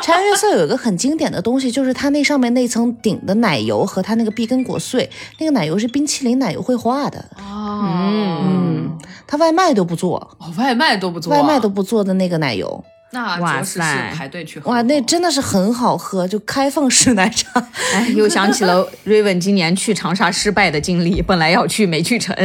[0.02, 5.10] 茶颜悦色有一个很经典的东西，就是它那上面那层顶的奶油和它那个碧根果碎，
[5.40, 7.24] 那个奶油是冰淇淋奶油绘画的。
[7.38, 12.84] 哦，嗯，它外卖都不做，哦，外卖都不做，外卖都不做的那个奶油。
[13.16, 14.70] 那哇塞排队去喝。
[14.70, 17.66] 哇，那真的是很好喝，就开放式奶茶。
[17.94, 22.36] 哎， 又想起了 Raven 今年去长沙失败的经历，本来要去没去成，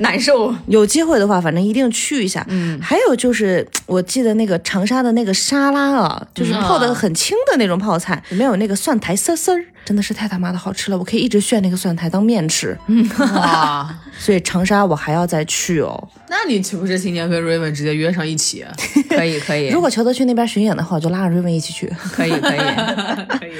[0.00, 0.54] 难受。
[0.66, 2.44] 有机会的话，反正一定去一下。
[2.48, 12.76] 嗯，还有就是，我记得那个长沙的那个沙拉啊，就是泡的很轻的那种泡菜，里面有那个蒜苔丝丝儿，真的是太他妈的好吃了，我可以一直炫那个蒜苔当面吃。
[12.88, 16.08] 嗯 哇， 所以长沙我还要再去哦。
[16.28, 18.64] 那你岂不是今年跟 Raven 直接约上一起？
[19.08, 21.86] 可以可以， 如果裘德去那边巡演的话，我就拉着瑞文一起去。
[22.12, 22.58] 可以可以，
[23.38, 23.52] 可以。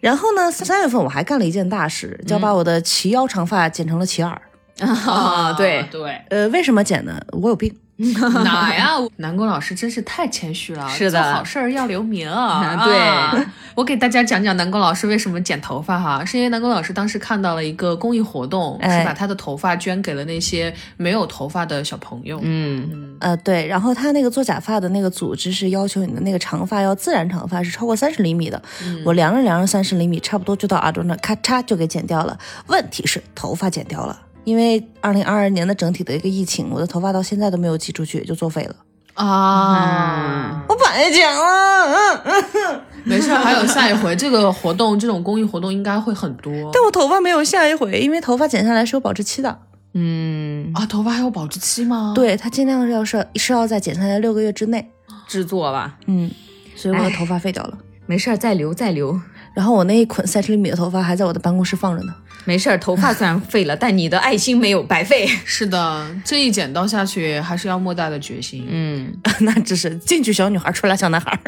[0.00, 4.40] 然后呢，三月份我还干了一件大事，就把我的齐腰长发剪成了齐耳。
[4.80, 7.20] 啊，对对，呃，为什么剪呢？
[7.32, 7.74] 我有病。
[8.44, 8.90] 哪呀？
[9.16, 10.88] 南宫老师真是太谦虚了。
[10.88, 12.82] 是的做好事儿要留名啊。
[12.84, 13.36] 对啊
[13.74, 22.40] 我给大家讲讲南宫老师为什么剪头发哈，是因为南宫老师当时看到了一个公益活动，哎是把他的头发捐给了那些没有头发的小朋友。
[22.42, 28.60] 嗯，呃，对，然后他那个做假发的那个组织是要求你的那个长发要自然长发，是超过三十厘米的。
[29.04, 32.38] 我量了量着三十厘米，差不多就到耳朵那儿，咔嚓就给剪掉了。
[32.66, 38.74] 问题是头发剪掉了，因为二零二二年的整体的一个疫情，我的头发到现在都没有寄出去，也就作废了。
[39.14, 41.84] 啊，我白剪了，
[42.24, 49.58] 嗯嗯，没事儿，还有下一回这个活动，这种公益活动应该会很多但我头发没有下一回，因为头发剪下来是有保质期的。
[49.92, 50.86] 嗯，啊。
[50.86, 54.90] 头发还有保质期吗？，对，它尽量是要是是要在剪下来六个月之内。
[55.26, 56.30] 制作吧，嗯，
[56.74, 57.76] 所以我的头发废掉了。
[58.06, 59.20] 没事儿，再留再留。
[59.52, 62.14] 然后我那一捆三十厘米的头发还在我的办公室放着呢。
[62.44, 65.28] 没事儿，头发虽然废了，但你的爱心没有白费。
[65.44, 68.66] 是的，这一剪刀下去还是要莫大的决心。
[68.68, 71.38] 嗯， 那只是进去小女孩，出来小男孩。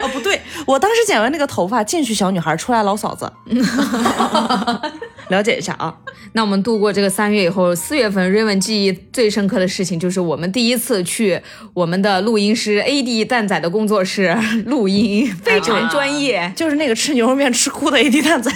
[0.00, 3.32] 哦，不对，我当时剪完那个头发，进去小女孩，出来老嫂子。
[5.28, 5.92] 了解一下啊，
[6.34, 11.40] 那我们度过这个三月以后，四月份瑞文记忆最深刻的事情就是我们第一次去
[11.74, 16.52] 我们的录音师 AD 蛋仔的工作室录音，非常专业。
[16.54, 18.52] 就是那个吃牛肉面吃哭的 AD 蛋仔。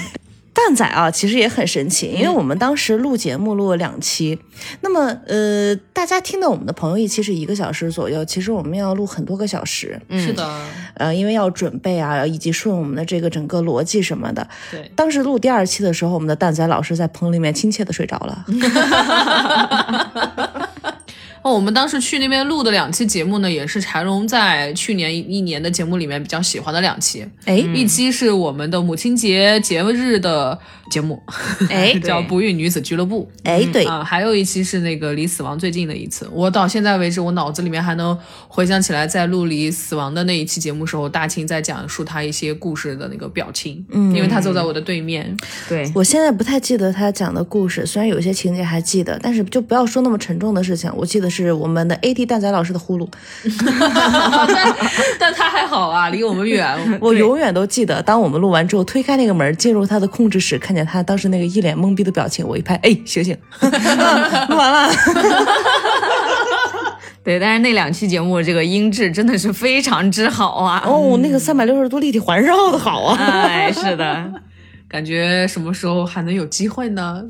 [0.52, 4.38] 蛋仔啊，其实也很神奇，因为我们当时录节目录了两期，
[4.80, 14.46] 那么呃，大家听到我们的朋友一期是一个小时左右，其实我们要录很多个小时，是的，呃，因为要准备啊，以及顺我们的这个整个逻辑什么的。
[14.70, 14.90] 对。
[14.96, 18.44] 当时录第二期的时候，我们的蛋仔老师在棚里面亲切的睡着了。
[21.42, 27.26] 哦，我们当时去那边录的两期节目呢，也是柴荣在去年一一年的节目里面比较喜欢的两期。
[27.46, 30.58] 哎，一期是我们的母亲节节日的
[30.90, 31.22] 节目，
[31.70, 33.30] 哎 叫《不孕女子俱乐部》。
[33.48, 45.34] 哎，对，啊，还有一期是那个离死亡最近的一次，我到现在为止，我脑子里面还能回想起来，在录离死亡的那一期节目时候，大庆在讲述他一些故事的那个表情，嗯，因为他坐在我的对面，
[45.68, 50.90] 对，我现在不太记得他讲的故事，虽然有些情节还记得，但是就不要说那么沉重的事情。
[50.94, 53.08] 我记得是我们的 AD 蛋仔老师的呼噜，
[54.48, 54.76] 但
[55.18, 63.36] 但他还好啊，离我们远， 我永远都记得，当我们录完之后，推开那个门进入他的控制室，看见他当时那个一脸懵逼的表情，我一拍，哎，醒醒，
[64.48, 64.90] 录完了。
[67.22, 70.82] 对，但是那两期节目这个音质真的是非常之好啊！
[70.86, 73.16] 哦，那个三百六十度立体环绕的好啊。
[73.20, 74.32] 哎，是的，
[74.88, 77.22] 感觉什么时候还能有机会呢？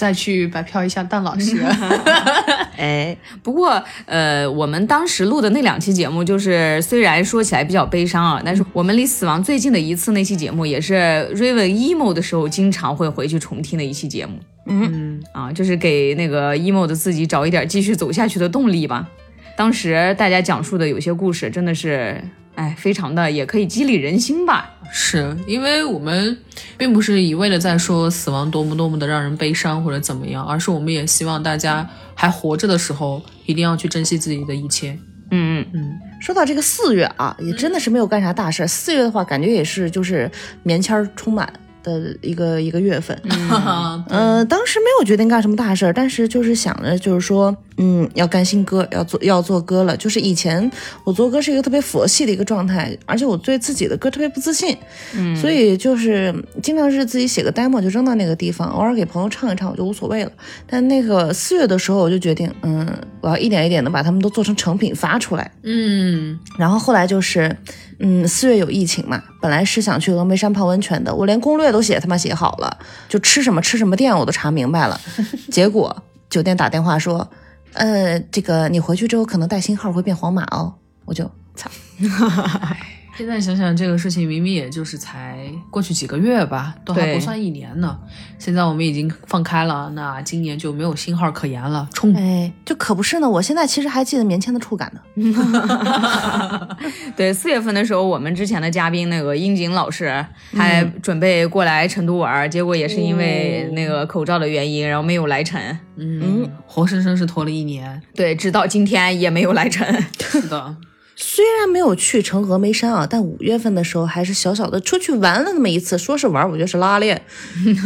[0.00, 1.62] 再去白嫖一下蛋老师。
[2.78, 10.94] 哎，不过，呃，我们当时录的那两期节目，就是虽然说起来比较悲伤啊，但是我们离死亡最近的一次那期节目，也是
[11.34, 14.38] Raven emo 的时候经常会回去重听的一期节目。
[14.64, 19.06] 嗯，啊，就是给那个 emo 的自己找一点继续走下去的动力吧。
[19.54, 22.18] 当时大家讲述的有些故事，真的是，
[22.60, 24.70] 哎，非常的也可以激励人心吧。
[24.92, 26.36] 是因为我们
[26.76, 34.90] 并不是一味的在说死亡多么多么的让人悲伤或者怎么样，而是我们也希望大家还活着的时候，一定要去珍惜自己的一切。
[35.30, 38.66] 嗯嗯，嗯，说到这个四月啊，也真的是没有干啥大事儿。
[38.66, 40.30] 四月的话，感觉也是就是
[40.62, 41.50] 棉签儿充满
[41.82, 43.20] 的一个一个月份。
[43.24, 49.96] 嗯， 呃，当时没有决定干什么大事儿，但是就是想着，就是说，嗯，要干新歌，要做要做歌了。
[49.96, 50.70] 就是以前
[51.04, 54.76] 我做歌是一个特别佛系的一个状态，而且我对自己的歌特别不自信，
[55.16, 60.32] 嗯，所以就是经常是自己写个 demo 就扔到那个地方，偶尔给朋友唱一唱我就无所谓了。
[60.66, 62.86] 但那个四月的时候，我就决定，嗯，
[63.20, 65.50] 我要一点一点的把它们都做成成品发出来。
[65.62, 67.54] 嗯，然后后来就是，
[68.02, 74.98] 嗯，四月有疫情嘛，本来是想去峨眉山泡温泉的，我连攻略都写他妈写好了，就吃什么吃什么店我都查明白了，
[75.52, 75.94] 结果
[76.30, 77.30] 酒店打电话说，
[77.74, 80.72] 呃，这个你回去之后可能带新号会变黄码哦，
[81.04, 81.70] 我就操，
[83.16, 87.98] 现在想想这个事情，明明也就是才过去几个月吧，都还不算一年呢。
[88.38, 92.14] 现在我们已经放开了，那今年就没有信号可言了，冲！
[92.14, 95.00] 哎，就可不是呢，我现在其实还记得棉签的触感呢
[97.14, 105.60] 对，四月份的时候，我们之前的嘉宾那个樱井老师还准备过来成都玩儿，结果也是因为那个口罩的原因，然后没有来成。
[105.96, 108.00] 嗯，活生生是拖了一年。
[108.14, 109.86] 对，直到今天也没有来成。
[110.18, 110.76] 是的，
[111.22, 115.98] 虽然没有去成峨眉山啊，但五月份的时候还是小小的出去玩了那么一次。
[115.98, 117.20] 说是玩，我觉得是拉练，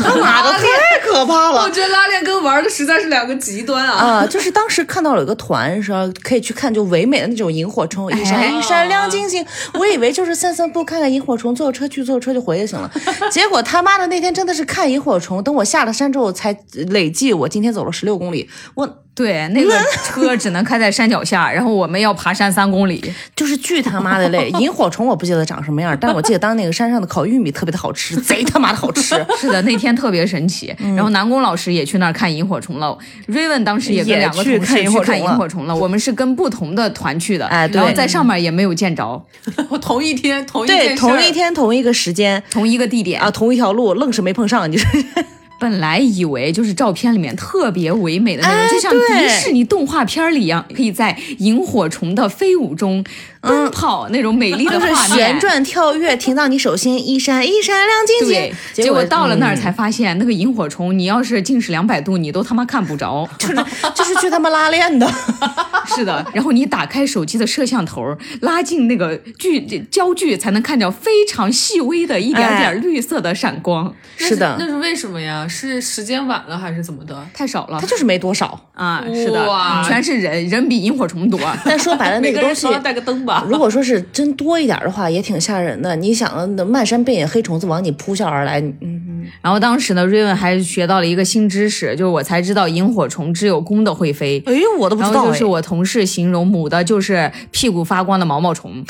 [0.01, 0.65] 他妈的太
[1.05, 4.23] 可怕了我觉得拉练跟玩的实在是两个极端啊！
[4.23, 4.27] 啊！
[4.27, 9.45] 就是当时看到了有个团说可以去看就唯美的那种萤火虫，一闪一闪亮晶晶。
[9.75, 12.91] 我以为就是散散步看看萤火虫，坐车去坐车就回就行了。
[13.33, 16.57] 结果他妈的那天真的是看萤火虫，等我下了山之后才
[16.89, 19.71] 累计我今天走了十六公里，我对，那个
[20.05, 23.01] 车只能开在山脚下，然后我们要爬山三公里。
[23.37, 24.51] 就是巨他妈的累。
[24.59, 29.15] 萤火虫我不记得长什么样，但我记得当那个山上的烤玉米特别的好吃，贼他妈的好吃。
[29.41, 30.75] 是的，那天特别神奇。
[30.79, 32.97] 然后南宫老师也去那儿看萤火虫了。
[33.27, 35.77] 瑞文当时也跟两个同事去看萤火虫了萤火虫了。
[35.77, 39.25] 我们是跟不同的团去的，哎对然后在上面也没有见着，
[39.69, 43.31] 我同一天同一对，同一天同一个时间同一个地点啊，。
[43.31, 44.71] 同一条路，愣是没碰上。
[44.71, 44.89] 你说
[45.59, 53.05] 本来以为就是照片里面特别唯美的那种，哎就像迪士尼动画片里一样，可以在萤火虫的飞舞中
[53.47, 55.09] 奔跑、那种美丽的画面。
[55.09, 63.29] 旋转跳跃，停到你手心，一闪一闪亮晶晶。，结果到了那儿才发现，那个萤火虫，你要是近视两百度，你都他妈看不着。
[63.39, 63.55] 就是
[63.95, 65.11] 就是去他妈拉练的。
[65.87, 75.47] 是的，然后你打开手机的摄像头，拉近那个距焦距，才能看到非常细微的一点点绿色的闪光，是的那是为什么呀？
[75.47, 77.25] 是时间晚了还是怎么的？
[77.35, 77.87] 太少了他。
[77.87, 78.59] 就是没多少。
[78.75, 79.47] 啊，是的，
[79.87, 81.39] 全是人，人比萤火虫多。
[81.65, 83.34] 但说白了，那个东西带个灯吧。
[83.49, 85.97] 如果说是真多一点的话，也挺吓人的。
[85.97, 94.43] 你想，那漫山遍野黑虫子往你扑啸而来，你嗯，然后当时呢，瑞文还学到了一个新知识，就是我才知道萤火虫只有公的会飞。
[94.47, 95.15] 哎呦，我都不知道哎。
[95.15, 98.85] 然后就是我同事形容母的就是屁股发光的毛毛虫，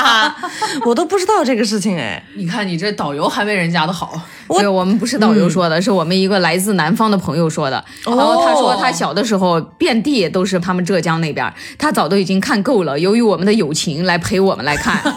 [0.86, 2.22] 我都不知道这个事情哎。
[2.36, 7.84] 你看你这导游还没人家的好，对，我们不是导游说的，是我们一个来自南方的朋友说的。
[8.06, 15.00] 然后他说他小的时候遍地都是他们浙江那边，他早都已经看够了，由于我们的友情来陪我们来看。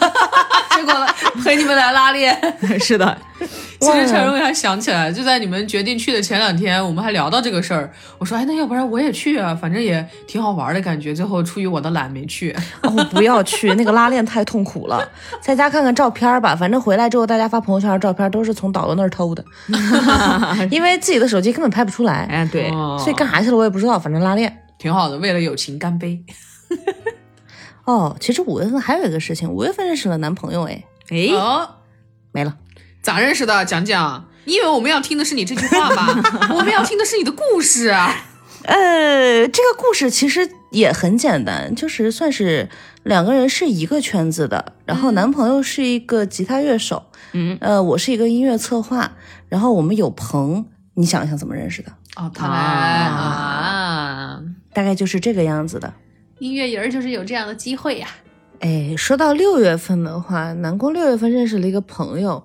[0.76, 0.94] 结果
[1.44, 2.38] 陪你们来拉练。
[2.80, 3.18] 是的，
[3.80, 7.90] 其实陈荣还想起来，就在你们决定去的前两天，我们还聊到这个事儿。
[8.18, 11.14] 我说，哎，那要不然我也去啊，反正也挺好玩的感觉。
[11.14, 12.54] 最后出于我的懒没去。
[12.82, 15.08] 哦，不要去，那个拉练太痛苦了。
[15.42, 19.46] 在家看看照片吧，反正回来之后大家发朋友圈的照片都是从导游那儿偷的，
[20.70, 22.28] 因为自己的手机根本拍不出来。
[22.30, 24.62] 哎，对，哦所以干啥去了我也不知道，反正拉练。
[24.78, 26.20] 挺好的，为了友情干杯。
[27.86, 31.68] 哦，其实五月份还有一个事情，五月份认识了男朋友，哎，哎，哦，
[32.32, 32.56] 没了。
[33.02, 33.66] 咋认识的？
[33.66, 34.26] 讲讲。
[34.46, 36.22] 你以为我们要听的是你这句话吗？
[36.54, 38.14] 我们要听的是你的故事啊！
[38.64, 42.70] 呃，这个故事其实也很简单，就是算是
[43.04, 49.14] 两个人是一个圈子的，然后男朋友是一个吉他乐手，嗯，呃，我是一个音乐策划，
[49.48, 50.66] 然后我们有朋，
[50.96, 51.92] 你想一想怎么认识的？
[52.18, 54.42] 哦，他啊，
[54.74, 55.94] 大概就是这个样子的。
[56.44, 58.10] 音乐人就是有这样的机会呀、
[58.60, 62.44] 哎，说到六月份的话，南宫六月份认识了一个朋友，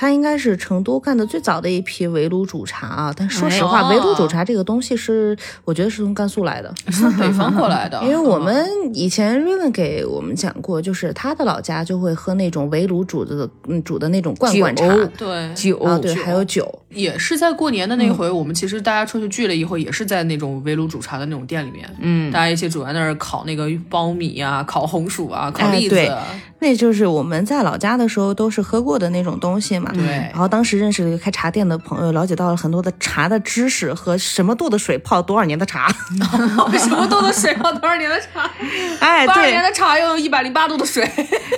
[0.00, 3.12] 他应该是成都干的最早的一批围炉煮茶啊。
[3.16, 6.72] 但说实话，哎围炉煮茶这个东西是，我觉得是从甘肃来的。
[6.92, 8.00] 从北方过来的。
[8.06, 16.72] 因为我们以前瑞文给我们讲过，就是他的老家就会喝那种围炉煮的，嗯，煮的那种罐罐茶酒对酒啊，对，还有酒。
[16.90, 25.96] 也是在过年的那回，我们其实大家出去聚了以后，也是在那种围炉煮茶的那种店里面，嗯，大家一起煮在那儿烤那个苞米啊、烤红薯啊、烤哎栗子。
[25.96, 26.12] 对
[26.60, 29.90] 那就是我们在老家的时候都是喝过的那种东西嘛。
[29.92, 35.88] 对然后当时认识了一个开茶店的朋友，了解到了很多的茶的知识和什么度的水泡多少年的茶。
[36.78, 38.50] 什么度的水泡多少年的茶？
[39.00, 39.62] 哎，对多少年。
[39.62, 41.08] 的茶要用一百零八度的水？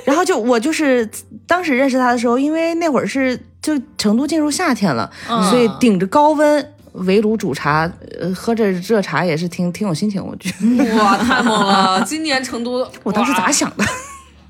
[0.04, 1.08] 然后就我就是
[1.46, 7.90] 当时认识他的时候，因为那会儿是就成都进入夏天了，嗯所以顶着高温围炉煮茶，
[8.20, 10.96] 呃，喝着热茶也是挺挺有心情，我觉得。
[10.96, 12.02] 哇，太猛了！
[12.04, 13.50] 今年成都， 我当时咋？
[13.50, 13.84] 想的？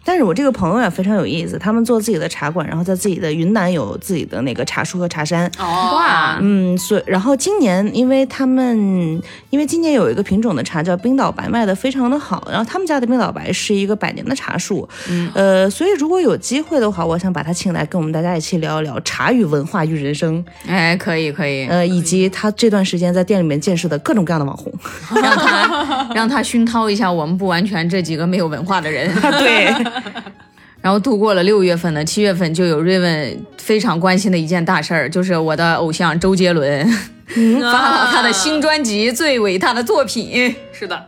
[0.04, 5.46] 但是我这个朋友也非常有意思，他们做自己的茶馆，然后在自己的云南有自己的那个茶树和茶山。
[5.58, 24.72] 哦，哇，嗯，所以然后今年，因为他们因为今年有一个品种的茶叫冰岛白，卖的非常的好，然后他们家的冰岛白是一个百年的茶树，嗯，呃，所以如果有机会的话，我想把他请来跟我们大家一起聊一聊茶与文化与人生，哎，可以可以，呃，以及他这段时间在店里面见识的各种各样的网红。
[25.14, 29.12] 让他让他熏陶一下我们不完全这几个没有文化的人。
[29.38, 29.66] 对，
[30.80, 36.86] 然后度过了六月份呢，七月份就有瑞文非常关心的一件大事儿，就是我的偶像周杰伦
[37.60, 40.30] 发了他的新专辑《最伟大的作品》。
[40.72, 41.06] 是的。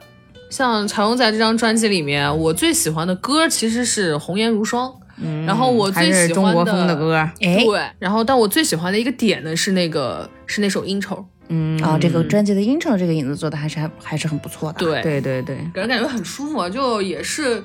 [0.51, 14.81] 像柴荣在这张专辑里面，我最喜欢的歌其实是《红颜如霜》，嗯，然后我还最喜欢是中国风的歌，哎，对，然后但我最喜欢的一个点呢是那个是那首 intro，嗯啊，这个专辑的音程这个影子做的还是还还是很不错的。
[14.81, 17.63] 对对对对，给人感觉很舒服，就也是，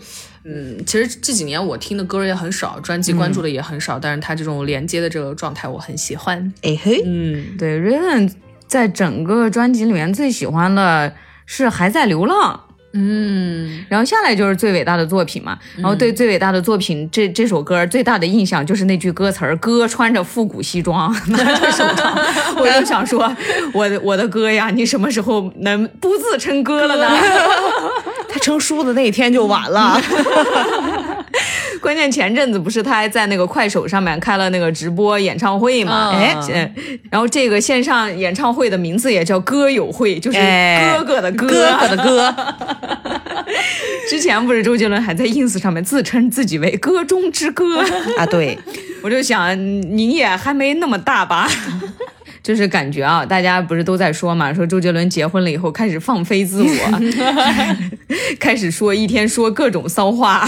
[0.49, 6.53] 嗯，其实这几年我听的歌也很少，专辑关注的也很少，但是他这种连接的这个状态我很喜欢。
[6.61, 8.31] 哎嘿，嗯，对，Raven
[8.65, 11.13] 在整个专辑里面最喜欢的
[11.45, 12.53] 是《还在流浪》。
[12.93, 22.17] 嗯，然后下来就是最伟大的作品嘛，然后对最伟大的作品这这首歌最大的印象就是那句歌词儿：哥穿着复古西装 拿着手杖，
[22.57, 23.29] 我就想说，
[23.73, 27.07] 我的我的哥呀，你什么时候能不自称哥了呢？
[28.37, 29.99] 他成书的那一天就晚了。
[31.81, 36.11] 关键前阵子不是他还在那个快手上面开了那个直播演唱会嘛？
[36.13, 36.71] 嗯哎，呃
[37.11, 42.35] 然后这个线上演唱会的名字也叫歌友会，就是哎哥哥的哥，哥哥的哥，
[44.09, 47.81] 之前不是周杰伦还在 ins 上面自称自己为歌中之歌
[48.17, 48.57] 啊，对，
[49.01, 51.47] 我就想你也还没那么大吧。
[52.47, 57.01] 就是感觉啊，大家不是都在说嘛，说周杰伦结婚了以后开始放飞自我，
[58.39, 60.47] 开始说一天说各种骚话，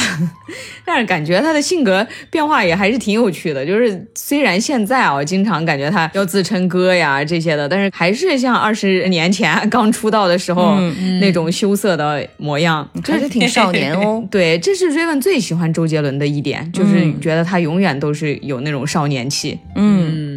[0.86, 3.66] 但是感觉他的性格变化也还是挺有趣的。
[3.66, 10.78] 就是虽然现在啊，经常感觉他要自称哥呀这些的，但是还是像二十年前 刚出道的时候、
[11.20, 14.26] 那种羞涩的模样， 还是挺少年哦。
[14.32, 19.60] 对，这是 Raven 最喜欢周杰伦的一点，就是觉得他永远都是有那种少年气。
[19.76, 20.29] 嗯，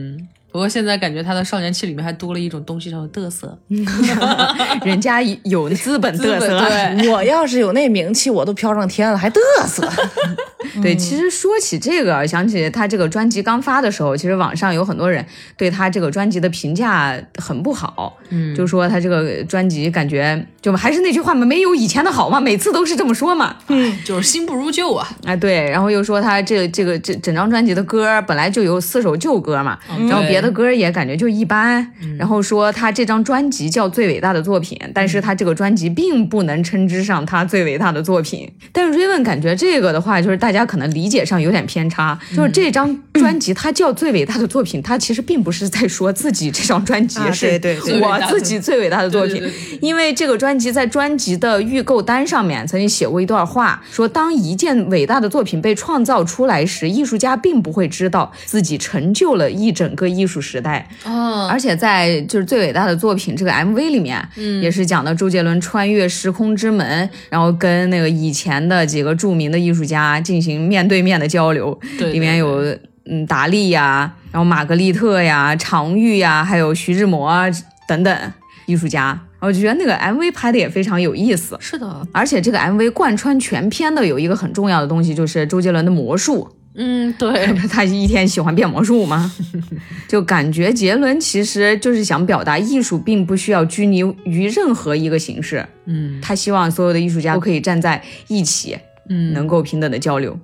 [0.53, 3.59] 不过现在感觉他的少年气里面还多了一种东西叫嘚瑟。
[4.85, 6.61] 人家有资本嘚瑟。
[6.69, 9.91] 对，我要是有那名气，我都飘上天了，还嘚瑟。
[10.83, 15.25] 对，其实说起这个，想起他这个专辑刚发的时候，其实网上有很多人
[15.57, 25.09] 对他这个专辑的评价很不好，嗯，就说他这个专辑感觉就还是那句话嘛，没有以前的好嘛，每次都是这么说嘛，嗯，就是新不如旧啊。
[25.25, 29.79] 哎对，然后又说他这这个这整张专辑的歌本来就有四首旧歌嘛，
[30.09, 31.87] 然后别的歌也感觉就一般，
[32.19, 38.51] 然后说他这张专辑叫最伟大的作品，但是他这个专辑并不能称之上他最伟大的作品。
[38.73, 49.43] 但是 Raven 感觉这个的话，就是大家可能理解上有点偏差，就是这张专辑它叫最伟大的作品，它其实并不是在说自己这张专辑啊是对我自己最伟大的作品
[49.81, 60.87] 因为这个专辑在专辑的预购单上面曾经写过一段话，说当一件伟大的作品被创造出来时，艺术家并不会知道自己成就了一整个艺术时代。
[61.05, 72.65] 哦，而且在就是最伟大的作品这个 MV 里面，嗯，也是讲的周杰伦穿越时空之门，然后跟那个以前的几个著名的艺术家进行面对面的交流，里面有
[73.07, 77.47] 嗯达利呀，然后玛格丽特呀、常玉呀，还有徐志摩啊
[77.89, 78.33] 等等
[78.67, 81.57] 艺术家，我就觉得那个 MV 拍的也非常有意思。
[81.61, 86.49] 是的，而且这个 MV 贯穿全片的有一个很重要的东西，就是周杰伦的魔术。
[86.75, 89.31] 嗯，对，他一天喜欢变魔术吗？
[90.09, 95.67] 就感觉杰伦其实就是想表达，艺术并不需要拘泥于任何一个形式。
[95.85, 98.79] 嗯他希望所有的艺术家都可以站在一起，
[99.11, 100.39] 嗯，能够平等的交流。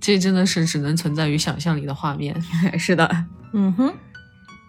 [0.00, 2.34] 这真的是只能存在于想象里的画面。
[2.78, 3.08] 是的，
[3.52, 3.92] 嗯哼，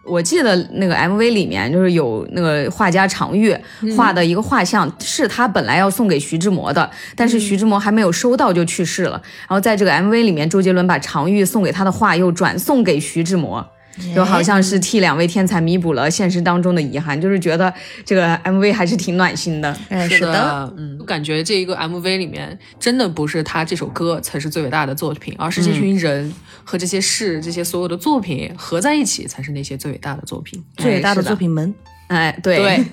[0.06, 3.56] 我记得那个 MV 里面就是有那个画家常玉
[3.97, 9.22] 画的一个画像，是他本来要送给徐志摩的，但是徐志摩还没有收到就去世了。
[9.41, 13.66] 然后在这个 MV 里面，周杰伦把常玉送给他的画又转送给徐志摩。
[14.14, 17.74] 就好像是替两位天才弥补了现实当中的遗憾，就是觉得
[18.04, 19.76] 这个 MV 还是挺暖心的。
[19.89, 26.34] 哎，是是的，，嗯，我感觉这一个 MV 里面真的不是他这首歌才是最伟大的作品，而是这群人
[26.64, 30.64] 和这些事、这些所有的作品合在一起，才是那些最伟大的作品。
[30.78, 31.74] 最伟大的作品们，
[32.08, 32.86] 哎，对，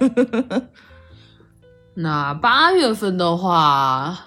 [1.94, 4.18] 那八月份的话，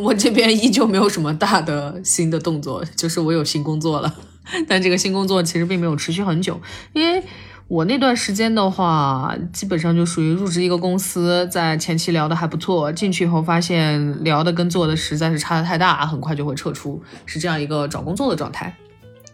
[0.00, 4.14] 我这边依旧没有什么大的新的动作，就是我有新工作了，
[4.68, 6.60] 但这个新工作其实并没有持续很久，
[6.92, 7.22] 因为
[7.68, 18.74] 我那段时间的话，基本上就属于入职一个公司，在前期聊的还不错，进去以后发现聊的跟做的实在是差的太大，很快就会撤出，是这样一个找工作的状态。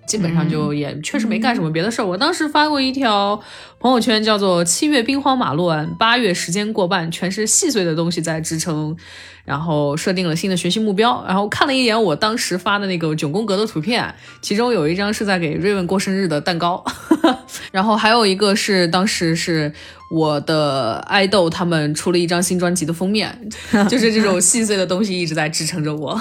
[0.07, 2.05] 基本上就也确实没干什么别的事儿。
[2.07, 3.41] 我当时发过一条
[3.79, 8.97] 朋友圈，叫做“七月兵荒马乱，八月时间过半，全是细碎的东西在支撑”，
[9.45, 11.25] 然后设定了新的学习目标。
[11.27, 16.85] 然后看了一眼我当时发的那个九宫格的图片，其中有一张是在给瑞文过生日的蛋糕，
[17.73, 19.73] 然后还有一个是当时是
[20.11, 23.49] 我的爱豆他们出了一张新专辑的封面，
[23.89, 26.21] 就是这种细碎的东西一直在支撑着我。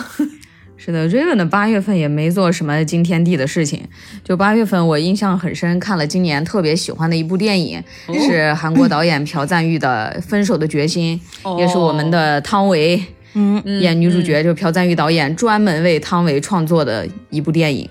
[0.85, 3.81] 是的，Raven 的八月份也没做什么惊天地的事情。
[4.23, 7.83] 就八月份，我印象很深，看了今年特别喜欢的一部电影，
[8.27, 11.19] 是韩国导演朴赞玉的《分手的决心》，
[11.57, 17.89] 也是我们的汤唯嗯，演女主角，就朴赞玉导演专门为汤唯创作的一部电影。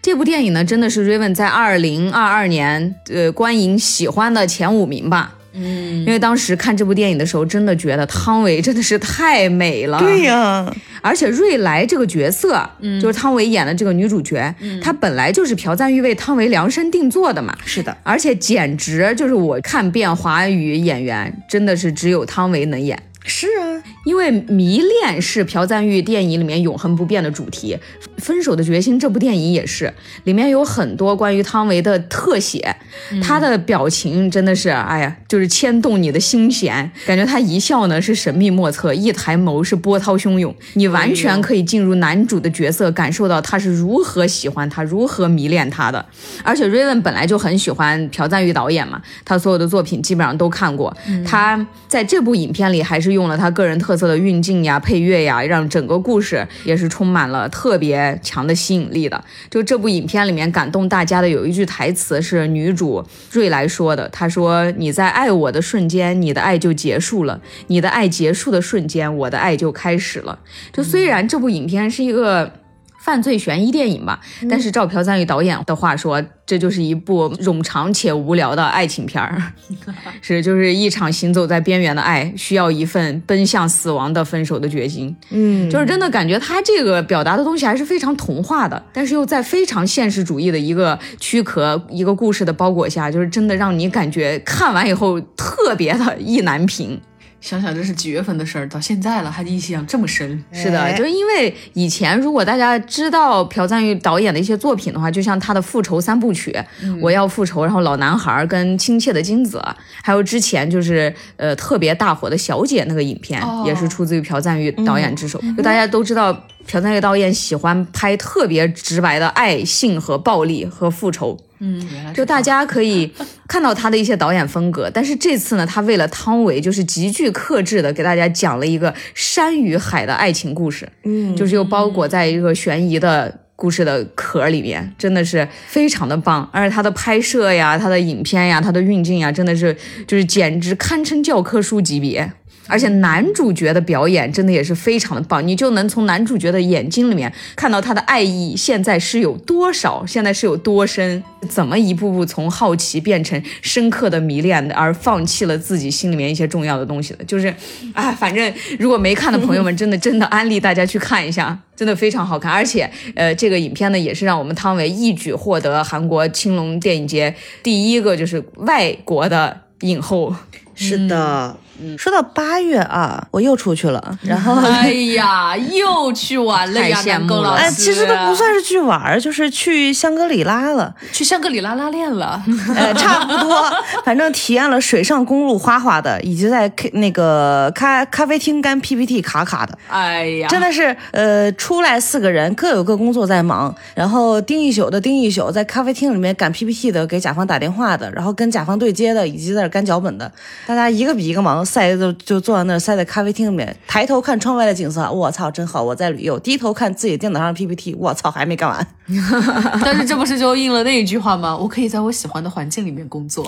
[0.00, 5.34] 这部电影呢，真的是 Raven 在二零二二年呃观影喜欢的前五名吧。
[5.52, 9.98] 嗯，因为当时看这部电影的时候，真的觉得汤唯真的是太美了。
[9.98, 10.72] 对呀，
[11.02, 17.56] 而且瑞来这个角色，嗯就是汤唯演的这个女主角，她本来就是朴赞玉为汤唯量身定做的嘛。
[17.64, 23.00] 是的，而且简直就是我看遍华语演员，真的是只有汤唯能演。
[23.22, 27.76] 是啊，因为迷恋是朴赞玉电影里面永恒不变的主题，
[28.22, 29.92] 《分手的决心》这部电影也是，
[30.24, 32.74] 里面有很多关于汤唯的特写，
[33.22, 46.04] 她的表情真的是，哎呀，就是牵动你的心弦，感觉她一笑呢是神秘莫测，一抬眸是波涛汹涌，你完全可以进入男主的角色，感受到他是如何喜欢他，如何迷恋他的。
[46.42, 59.22] 而且 Raven 本来就很喜欢朴赞玉导演嘛，他所有的作品基本上都看过，他在这部影片里还是用了他个人特色的运镜呀、配乐呀，让整个故事也是充满了特别强的吸引力的。
[59.50, 70.38] 就这部影片里面感动大家的有一句台词是女主瑞来说的，她说：“你在爱我的瞬间，你的爱就结束了；你的爱结束的瞬间，我的爱就开始了。”
[70.72, 72.59] 就虽然这部影片是一个。
[73.00, 79.42] 犯罪悬疑电影吧，但是照朴赞玉导演的话说，这就是一部冗长且无聊的爱情片儿，
[80.20, 85.16] 是就是一场行走在边缘的爱，需要一份奔向死亡的分手的决心。
[85.30, 97.00] 嗯，就是真的感觉他这个表达的东西还是非常童话的，但是又在非常现实主义的一个躯壳、一个故事的包裹下，就是真的让你感觉看完以后特别的意难平。
[97.40, 100.44] 想想这是几月份的事儿，到现在了还印象这么深。
[100.52, 106.54] 是的，就是因为以前如果大家知道朴赞玉导演的一些作品的话，就像他的复仇三部曲，
[107.00, 109.62] 我要复仇，然后老男孩跟亲切的金子，
[110.02, 115.42] 还有之前就是呃特别大火的小姐那个影片，也是出自于朴赞玉导演之手。
[115.56, 116.46] 就大家都知道。
[116.70, 123.12] 朴赞玉导演喜欢拍特别直白的爱、性和暴力和复仇，嗯，就大家可以
[123.48, 124.88] 看到他的一些导演风格。
[124.88, 136.48] 但是这次呢，他为了汤唯，就是极具克制的给大家讲了一个山与海的爱情故事，嗯，就是又包裹在一个悬疑的故事的壳里面，真的是非常的棒。
[136.52, 142.32] 而且他的拍摄呀、他的影片呀、他的运镜呀，真的是就是简直堪称教科书级别。
[142.70, 157.52] 而且男主角的表演真的也是非常的棒，你就能从男主角的眼睛里面看到他的爱意现在是有多少，现在是有多深，怎么一步步从好奇变成深刻的迷恋，而放弃了自己心里面一些重要的东西的，就是，
[157.92, 162.52] 啊，反正如果没看的朋友们，真的真的安利大家去看一下，真的非常好看。
[162.52, 170.34] 而且，呃，这个影片呢，也是让我们汤唯一举获得韩国青龙电影节第一个就是外国的影后。
[170.80, 171.56] 是的。
[171.96, 177.62] 说到八月啊，我又出去了，然后哎呀，又去玩了呀，南宫老师。
[177.62, 182.42] 哎，其实都不算是去玩，就是去香格里拉了，去香格里拉拉练了，
[182.76, 183.64] 呃，差不多，
[184.04, 189.78] 反正体验了水上公路花花的，以及在 K 那个咖咖啡厅干 PPT 卡卡的。
[189.88, 200.30] 哎呀，真的是，呃，出来四个人各有各工作在忙，然后盯一宿的盯一宿，在咖啡厅里面赶 PPT 的，给甲方打电话的，然后跟甲方对接的，以及在那干脚本的，
[200.74, 201.64] 大家一个比一个忙。
[201.64, 206.38] 塞就就坐在那儿，塞在咖啡厅里面，抬头看窗外的景色，我操，真好，我在旅游。
[206.38, 208.86] 低头看自己电脑上的 PPT，我操，还没干完。
[209.84, 211.56] 但是这不是就应了那一句话吗？
[211.56, 213.44] 我可以在我喜欢的环境里面工作，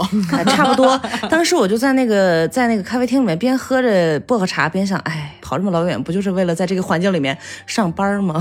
[0.46, 1.00] 差不多。
[1.30, 8.40] 当时我就在那个在那个咖啡厅里面，边喝着薄荷茶，边想，哎，跑这么老远，不就是为了在这个环境里面上班吗？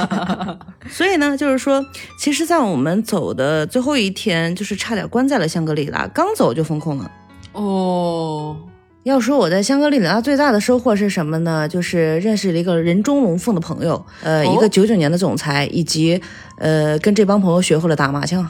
[0.88, 1.84] 所以呢，就是说，
[2.18, 7.10] 其实，在我们走的最后一天，就是差点关在了香格里拉，刚走就封控了。
[7.56, 8.56] 哦。
[9.04, 11.68] 要说我在香格里拉最大的收获是什么呢？
[11.68, 16.20] 就是认识了一个人中龙凤的朋友，呃，一个九九年的总裁，以及
[16.58, 18.44] 呃，跟这帮朋友学会了打麻将。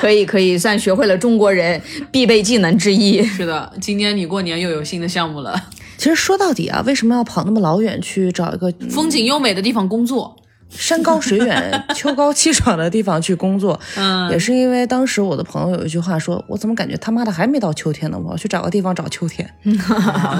[0.00, 1.80] 可 以可以，算学会了中国人
[2.10, 3.22] 必备技能之一。
[3.22, 5.54] 是的，今年你过年又有新的项目了。
[5.96, 10.34] 其实说到底啊，为什么要跑那么老远去找一个风景优美的地方工作？
[10.76, 18.18] 山高水远、 秋高气爽的地方去工作，嗯，也是因为当时我的朋友有一句话说：“我怎么感觉他妈的还没到秋天呢？
[18.18, 19.48] 我要去找个地方找秋天。”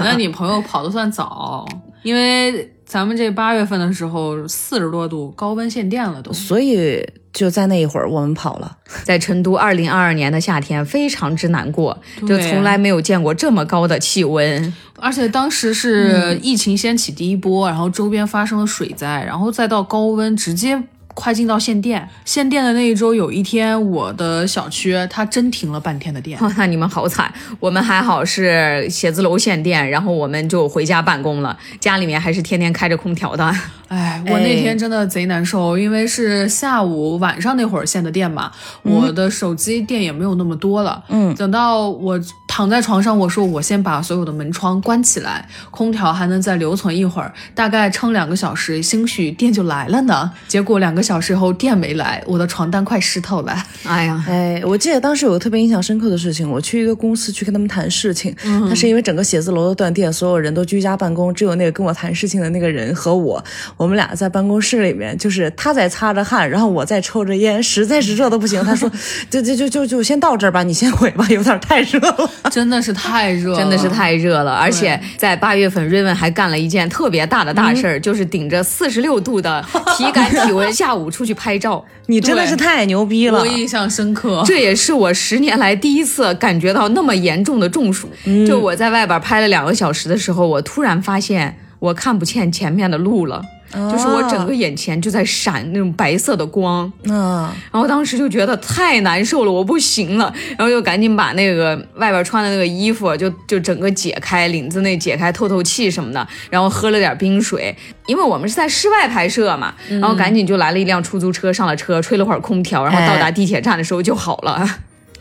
[0.03, 1.65] 那你朋友跑的算早，
[2.01, 8.77] 因为咱们这八月份的时候四十多度，高温限电了都，所以就在那一会儿我们跑了。
[9.03, 14.73] 在成都，二零二二年的夏天非常之难过，就从来没有见过这么高的气温。
[14.99, 20.81] 而且当时是疫情掀起第一波，然后周边发生了水灾，然后再到高温，直接
[21.13, 22.07] 快进到限电。
[22.25, 26.39] 限电的那一周，有一天我的小区它真停了半天的电。
[26.57, 33.53] 那你们好惨，我们还好是写字楼限电，然后我们就回家办公了，家里面还是天天开着空调的。
[33.89, 38.51] 哎，我那天真的贼难受，因为是下午晚上那会儿限的电嘛，
[38.81, 41.03] 我的手机电也没有那么多了。
[41.09, 42.19] 嗯，等到我
[42.53, 50.31] 躺在床上，我说我先把所有的门窗关起来，空调还能再留存一会儿，大概撑两个小时，兴许电就来了呢。
[50.47, 53.57] 结果两个小时后电没来，我的床单快湿透了。
[53.85, 58.31] 哎呀，哎，我记得当时有个特别印象深刻的事情，我去一个公司去跟他们谈事情，
[58.69, 63.43] 他是因为整个写字楼都断电，所有人都居家办公，只有那个跟我谈事情的那个人和我，
[63.77, 68.63] 我们俩在办公室里面，就是他在擦着汗，然后我在抽着烟，实在是热的不行。
[68.63, 68.87] 他说：
[69.31, 74.53] “就就就就就先到这儿吧，你先回吧，有点太热了。” 真的是太热，真的是太热了。
[74.53, 79.63] 而且在八月份，瑞文还干了一件特别大的大事儿，就是顶着四十六度的
[79.97, 81.83] 体感体温，下午出去拍照。
[82.07, 84.43] 你真的是太牛逼了，我印象深刻。
[84.45, 88.09] 这也是我十年来第一次感觉到那么严重的中暑。
[88.45, 93.43] 就我在外边拍了两个小时的时候，我突然发现我看不见前面的路了。
[93.91, 107.75] 就是我整个眼前就在闪那种白色的光，嗯，然后当时就觉得太难受了，我不行了，然后就赶紧把那个外边穿的那个衣服就就整个解开，领子那解开透透气什么的，然后喝了点冰水，
[108.05, 114.69] 因为我们是在室外拍摄嘛，然后赶紧就来了一辆出租车，上了车，吹了会儿空调，然后到达地铁站的时候就好了。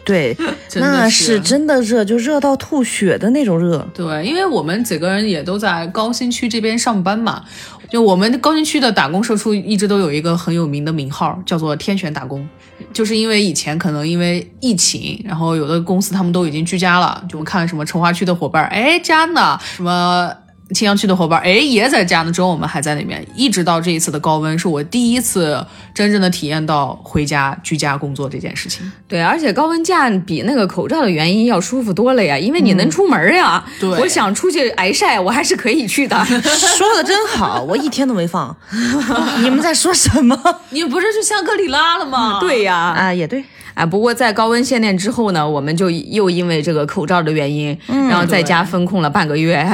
[0.05, 0.37] 对，
[0.77, 3.87] 那是真的热，就热到吐血的那种热。
[3.95, 7.45] 对，因为我们几个人也都在高新区这边上班嘛。
[7.89, 12.49] 就我们高新区的打工社畜一直都有一个很有名的名号，叫做“天选打工”，
[12.91, 20.33] 就是因为以前可能因为疫情，然后有的公司他们都已经居家了，就我们看什么成华区的伙伴，哎，家呢，什么。
[20.73, 22.33] 青阳区的伙伴，哎，也在家呢。
[22.33, 25.65] 之后我们还在那边，一直到这一次的高温，是我第一次
[25.95, 28.91] 真正的体验到回家居家工作这件事情。
[29.07, 33.65] 对，而且高温假比那个口罩的原因要舒服多了呀，因为你能出门呀。
[33.79, 36.17] 对，我想出去挨晒，我还是可以去的。
[36.25, 38.57] 说的真好，我一天都没放。
[39.43, 40.37] 你们在说什么？
[40.71, 42.39] 你不是去香格里拉了吗？
[42.41, 43.45] 对呀，啊，也对。
[43.75, 49.67] 啊，不过在高温限电之后呢，我们就又因为这个口罩的原因，然后在家封控了半个月。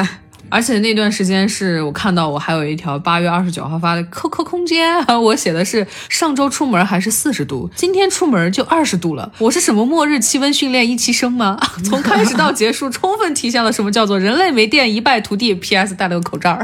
[0.48, 9.30] 而且那段时间是我看到我还有一条八月二十九号发的 QQ 空间，我写的是上周出门还是四十度，今天出门就二十度了。
[9.38, 11.58] 我是什么末日气温训练一期生吗？
[11.84, 15.54] 从开始到结束，充分体现了什么叫做人类没电一败涂地。
[15.54, 15.94] P.S.
[15.94, 16.58] 戴了个口罩。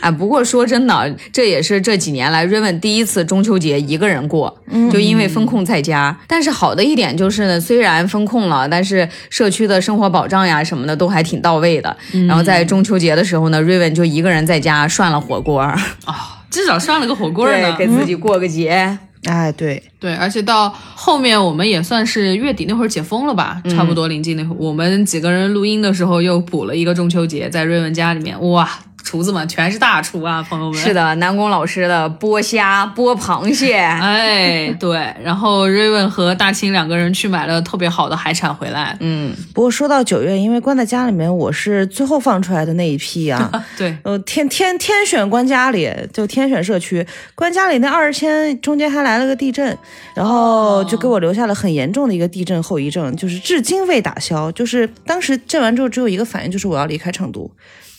[0.00, 4.56] 哎，不过说真的，这也是这几年来瑞文第一次中秋节一个人过，
[4.90, 6.16] 就因为风控在家。
[6.26, 11.94] 但是好的一点就是呢，虽然风控了，但是社区的生活保障呀什么的都还挺到位的。
[12.26, 13.25] 然后在中秋节的。
[13.26, 15.76] 时候呢，瑞文就一个人在家涮了火锅啊，
[16.48, 18.98] 至少涮了个火锅呢，给自己过个节。
[19.24, 19.82] 哎，对。
[19.98, 28.68] 对，而且到后面我们也算是月底那会儿解封了吧，差不多临近那会儿，我们几个人录音的时候又补了一个中秋节，在瑞文家里面，哇。
[29.06, 30.82] 厨子们全是大厨啊，朋友们。
[30.82, 34.98] 是的，南宫老师的剥虾、剥螃蟹，哎，对。
[35.22, 38.96] 然后瑞文和大清两个人去买了特别好的海产回来。
[38.98, 43.48] 嗯，不过说到九月，因为关在家里面，我是最后放出来的那一批啊。
[43.78, 49.78] 对，呃，天天天选关家里，就天选社区关家里那二十天中间还来了个地震，
[50.16, 54.50] 然后就给我留下了很严重的一个地震后遗症，就是至今未打消。
[54.50, 57.48] 就是当时震完之后，只有一个反应，就是我要离开成都。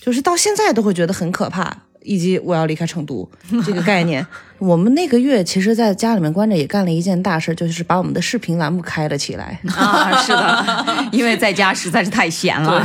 [0.07, 3.29] 就是到现在都会觉得很可怕，以及我要离开成都
[3.65, 4.25] 这个概念。
[4.59, 10.17] 我们那个月其实在家里面关着也干了一件大事，就是把我们的视频栏目开了起来啊！
[10.19, 12.83] 是的，因为在家实在是太闲了。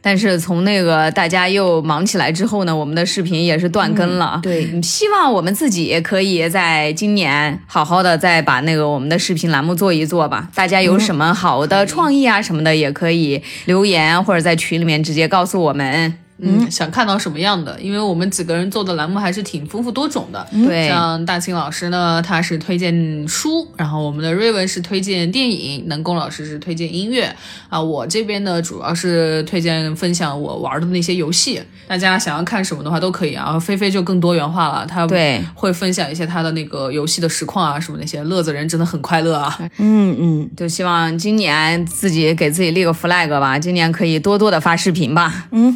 [0.00, 4.40] 但是从那个大家又忙起来之后呢，我们的视频也是断更了。
[4.42, 10.48] 对，希望我们自己可以在今年好好的再把那个我们的视频栏目做一做吧。
[10.52, 16.12] 大家有什么好的创意啊什么的，也可以留言或者在群里面直接告诉我们。
[16.38, 17.78] 嗯，想看到什么样的？
[17.80, 20.44] 因为我们几个人做的栏目还是挺丰富多种的。
[20.50, 27.32] 对，像大庆老师呢，他是推荐书，然后我们的瑞文是推荐电影，能工老师是推荐音乐
[27.68, 27.80] 啊。
[27.80, 31.60] 我这边呢，主要是推荐分享我玩的那些游戏。
[31.86, 33.58] 大家想要看什么的话都可以啊。
[33.58, 38.24] 菲菲就更多元化了，她对会分享一些她的那个游戏的实况啊什么那些。
[38.24, 39.56] 乐子人真的很快乐啊。
[39.78, 45.46] 嗯嗯，就希望今年自己给自己立个 flag 吧，今年可以多多的发视频吧。
[45.52, 45.72] 嗯。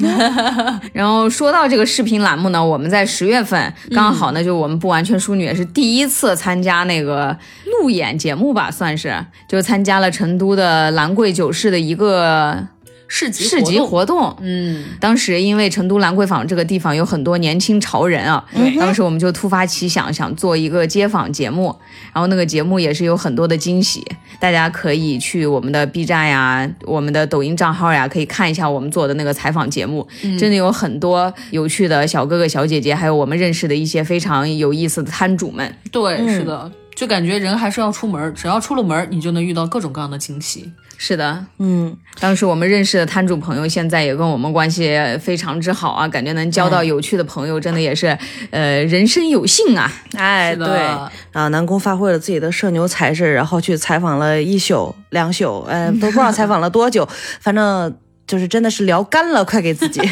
[0.92, 7.36] 然后说到这个视频栏目呢，我们在十月份刚好呢，就我们不完全淑女也是第一次参加那个
[7.80, 9.14] 路演节目吧，算是
[9.48, 12.66] 就参加了成都的兰桂酒市的一个
[13.08, 14.36] 市集市集活动。
[14.40, 18.44] 嗯，当时因为成都兰桂坊这个地方有很多年轻潮人啊，
[18.78, 21.74] 当时我们就突发奇想，想做一个街访节目，
[22.12, 24.04] 然后那个节目也是有很多的惊喜，
[24.40, 30.06] 大家可以去我们的 B 站呀、我们的抖音账号呀，可以看一下我们做的那个采访节目，
[30.38, 35.74] 真的有很多有趣的小哥哥小姐姐，还有我们认识的一些非常有意思的摊主们。
[35.92, 40.72] 对，是的，就感觉人还是要出门，只要出了门，你就能遇到各种各样的惊喜。
[40.98, 48.16] 是的，嗯，当时我们认识的摊主朋友，现在也跟我们关系非常之好啊，感觉能交到有趣的朋友，真的也是，
[48.50, 49.92] 呃，人生有幸啊。
[50.14, 50.66] 哎，对
[51.32, 57.06] 啊，南宫发挥了自己的社牛才智，然后去采访了一宿两宿，哎，都不知道采访了多久，
[57.40, 57.94] 反正
[58.26, 60.00] 就是真的是聊干了，快给自己。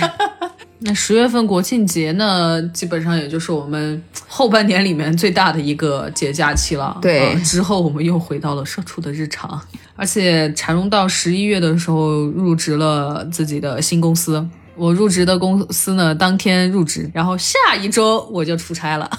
[0.86, 6.98] 那十月份国庆节呢，基本上也就是我们后半年里面最大的一个节假期了。
[7.00, 9.58] 对呃之后我们又回到了社畜的日常，
[9.96, 14.46] 而且柴荣到十一月的时候入职了自己的新公司。
[14.76, 19.10] 我入职的公司呢，当天入职，然后下一周我就出差了。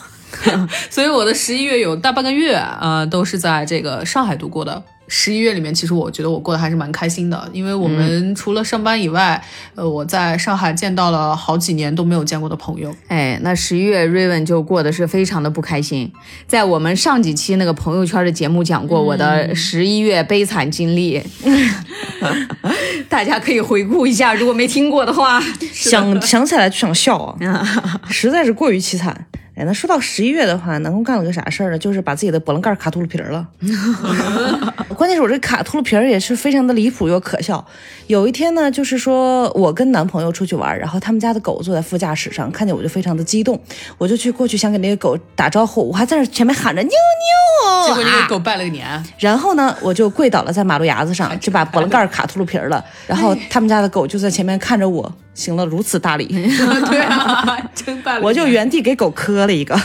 [0.92, 4.84] 所以我的十一月有大半个月啊、呃都是在这个上海度过的。
[5.08, 9.42] 十一月里面，其实我觉得我过得还是蛮开心的，因为我们除了上班以外，
[9.76, 12.96] 呃，我在上海见到了好几年都没有见过的朋友。
[13.08, 16.12] 哎，那十一月瑞文就过得是非常的不开心。
[16.48, 21.22] 在我们上几期那个朋友圈的节目讲过我的十一月悲惨经历，
[23.08, 25.42] 大家可以回顾一下，如果没听过的话。
[25.72, 27.68] 想想起来就想笑啊，
[28.10, 29.28] 实在是过于凄惨。
[29.58, 31.80] 哎，那说到十一月的话，南宫干了个啥事儿呢？
[31.80, 33.48] 就是把自己的波棱盖卡秃噜皮儿了。
[34.96, 37.66] 关键是我这卡秃噜皮儿也是非常的离谱又可笑。
[38.08, 43.58] 有一天呢，就是说我跟男朋友出去玩，然后他们家的狗坐在副驾驶上，看见我就非常的激动，
[43.98, 52.84] 我就去过去想给那个狗打招呼，我还在那前面喊着妞妞，结果那个狗拜了个年，然后呢，我就跪倒了在马路牙子上，就把波棱盖卡秃噜皮儿了。
[53.08, 56.26] 然后他们家的狗就在前面看着我，行了如此大礼。
[56.90, 58.22] 对啊，真拜了。
[58.24, 59.80] 我就原地给狗磕了一个。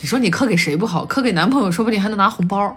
[0.00, 1.04] 你说你磕给谁不好？
[1.04, 2.76] 磕给男朋友，说不定还能拿红包。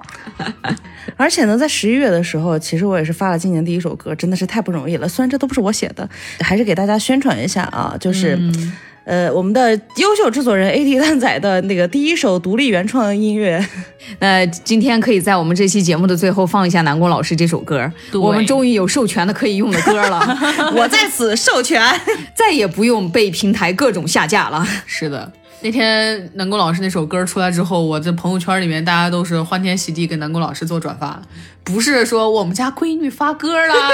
[1.15, 5.07] 而且呢，在十一月的时候，其实我也是发了今年第一首歌，真的是太不容易了。
[5.07, 6.09] 虽然这都不是我写的，
[6.41, 8.37] 还是给大家宣传一下啊，就是。
[9.07, 13.65] 呃，我们的优秀制作人 AD 蛋仔的那个第一首独立原创音乐，
[14.19, 20.37] 那今天可以在我们这期节目的最后放一下南宫老师这首歌，我们终于有授权的可以用的歌了，
[20.75, 21.81] 我在此授权。
[22.35, 24.67] 再也不用被平台各种下架了。
[24.85, 31.19] 是的，那天南宫老师那首歌出来之后，我在朋友圈里面大家都是欢天喜地给南宫老师做转发，
[31.63, 33.91] 不是说我们家闺女发歌啦，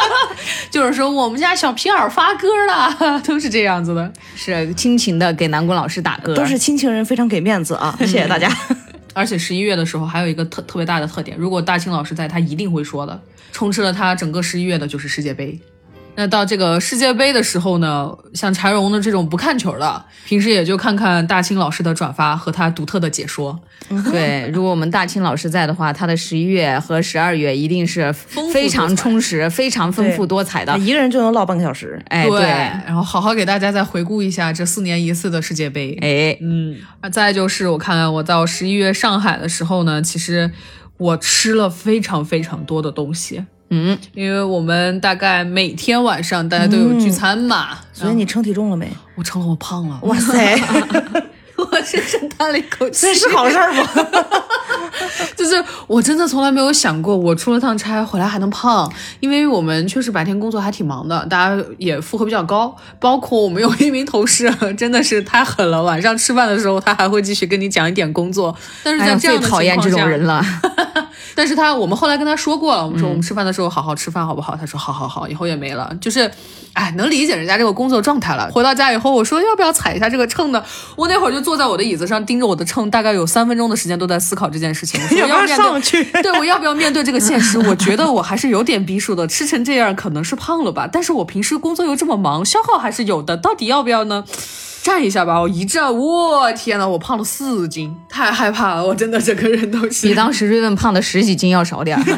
[0.72, 4.10] 就是说我们家小皮尔发歌了， 都是这样子的。
[4.34, 7.94] 是亲情的给南宫老师打歌，都是亲情人，非常给面子啊！
[8.00, 8.50] 谢谢大家。
[9.12, 13.20] 而且十一月的时候还有一个特特别大的特点，如果大清老师在，他一定会说的。
[13.52, 15.60] 充斥了他整个十一月的就是世界杯。
[16.16, 23.58] 那到这个世界杯的时候呢，像柴荣的这种不看球的，平时也就看看大清老师的转发和他独特的解说。
[24.10, 28.12] 对，如果我们大清老师在的话，他的十一月和十二月一定是
[28.52, 30.78] 非常充实、非常丰富多彩的。
[30.78, 32.00] 一个人就能唠半个小时。
[32.06, 32.44] 哎，对，
[32.86, 35.98] 然后好好给大家再回顾一下这四年一次的世界杯。
[36.00, 40.50] 哎，嗯，啊，再就是我看我到十一月上海的时候呢，其实
[40.96, 43.44] 我吃了非常非常多的东西。
[43.74, 48.88] 嗯，因为我们大概每天晚上大家都有聚餐嘛，所以你称体重了没？
[49.16, 50.56] 我称了，我胖了，哇塞，
[51.58, 53.06] 我深深叹了一口气。
[53.06, 53.82] 这是好事儿吗？
[55.36, 62.74] 就是我真的从来没有想过，我出了趟差回来还能胖，因为我们确实白天工作还挺忙的，大家也负荷比较高。
[63.00, 64.48] 包括我们有一名同事，
[64.78, 68.56] 真的是太狠了，晚上吃饭的时候他还会继续跟你讲一点工作。
[68.82, 70.42] 但是在这样的讨厌这情况下种人了。
[71.34, 74.56] 但是他，我们后来跟他说过了，我们说嗯我们吃饭的时候好好吃饭好不好？
[74.56, 75.90] 他说好好好，以后也没了。
[76.00, 76.30] 就是，
[76.72, 78.50] 哎，能理解人家这个工作状态了。
[78.52, 80.62] 回到家以后，我说要不要踩一下这个秤呢？
[80.96, 85.00] 我那会儿就坐在我的椅子上盯着我的秤，大概有三分钟的时间都在思考这件事情。
[85.02, 85.80] 我说要不要
[86.22, 87.58] 对我要不要面对这个现实？
[87.58, 94.24] 我觉得我还是有点逼数的，吃成这样可能是胖了吧，但是我平时工作又这么忙，消耗还是有的，到底要不要呢？
[94.84, 102.04] 站一下吧，我一站，我天呐，我胖了四斤，太害怕了，我真的整个人都是比当时瑞文胖的十几斤要少点儿。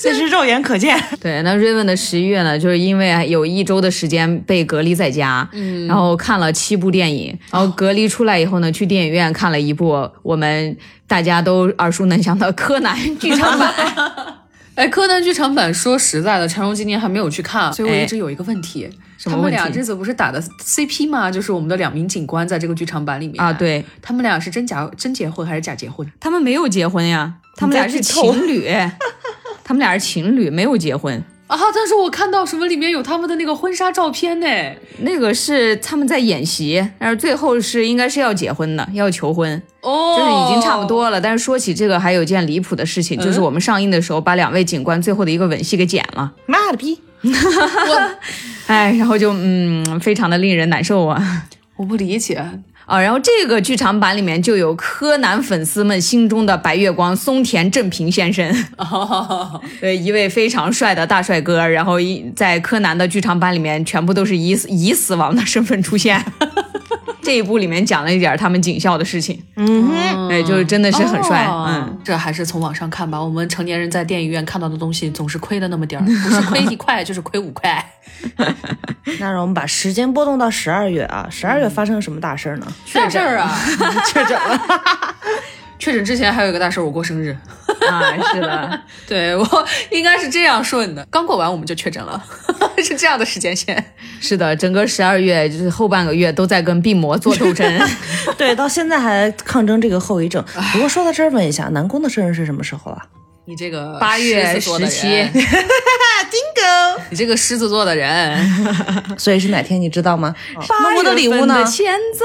[0.00, 0.98] 这是肉眼可见。
[1.20, 10.74] 对，那瑞文的十一月呢，就是因为有一周的时间被隔离在家，嗯，然后看了七部电影，然后隔离出来以后呢，去电影院看了一部我们
[11.06, 13.70] 大家都耳熟能详的《柯南》剧场版。
[14.74, 18.90] 哎，柯南剧场版，说实在的，陈荣今年还没有去看，所以我哎一直有一个问题，
[19.24, 21.30] 他们俩这次不是打的 CP 吗？
[21.30, 26.10] 就是我们的两名警官在这个剧场版里面啊对，他们俩是真假真结婚还是假结婚？
[26.18, 28.68] 他们没有结婚呀，他们俩是情侣，
[29.62, 31.22] 他们俩是情侣，没有结婚。
[31.46, 31.58] 啊！
[31.74, 34.46] 但是我看到什么里面有他们的那个婚纱照片呢？
[35.00, 41.20] 那个是他们在演习，但是最后是应该是要结婚的，要求婚，哦，就是已经差不多了。
[41.20, 47.00] 但是说起这个，还有一件离谱的事情，就是我们上映的时候把两位警官最后的一个吻戏给剪了，妈的逼！
[47.22, 48.10] 我
[48.66, 51.44] 哎，然后就嗯，非常的令人难受啊。
[51.76, 52.42] 我不理解。
[52.86, 61.66] 啊，然后这个剧场版里面就有柯南粉丝们心中的白月光松田正平先生， 哦，对，一位非常帅的大帅哥。
[61.66, 66.22] 然后一在柯南的剧场版里面，全部都是以死以死亡的身份出现。
[67.24, 71.98] 这一部里面讲了一点他们警校的事情，嗯哼，哎，就是真的是很帅，哦嗯。
[72.04, 73.20] 这还是从网上看吧。
[73.20, 77.84] 我们成年人在电影院看到的东西总是亏的那么点儿，不是亏一块就是亏五块。
[79.18, 82.66] 那让我们把时间波动到十二月啊，十二月发生了什么大事儿呢？
[82.92, 83.50] 大事儿啊！
[84.12, 84.60] 确诊了。
[85.84, 87.36] 确诊之前还有一个大事儿，我过生日。
[87.90, 92.24] 啊，是的， 对我应该是这样顺的，刚过完我们就确诊了，
[92.82, 93.92] 是这样的时间线。
[94.18, 97.88] 是的，整个十二月就是后半个月都在跟病魔做斗争。
[98.38, 100.42] 对，到现在还抗争这个后遗症。
[100.72, 103.02] 不过说到这儿，问一下，南宫的生日是什么时候啊
[103.44, 105.30] 你这个八月十七人
[107.10, 108.38] 你这个狮子座的人，
[109.18, 110.34] 所以是哪天你知道吗？
[110.54, 111.64] 那八我的礼物呢月份的？
[111.64, 112.24] 前奏，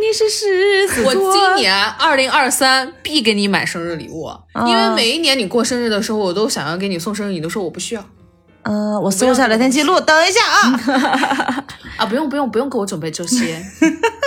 [0.00, 1.12] 你是狮子我。
[1.14, 4.30] 今年二零二三必给你买生日礼物，
[4.66, 8.04] 因为每一年你过生日的时候，我都想要给你送生日，你都说我不需要
[8.62, 11.64] 呃，我搜一下聊天记录，等一下啊。
[11.96, 13.64] 啊，不用不用不用给我准备这些。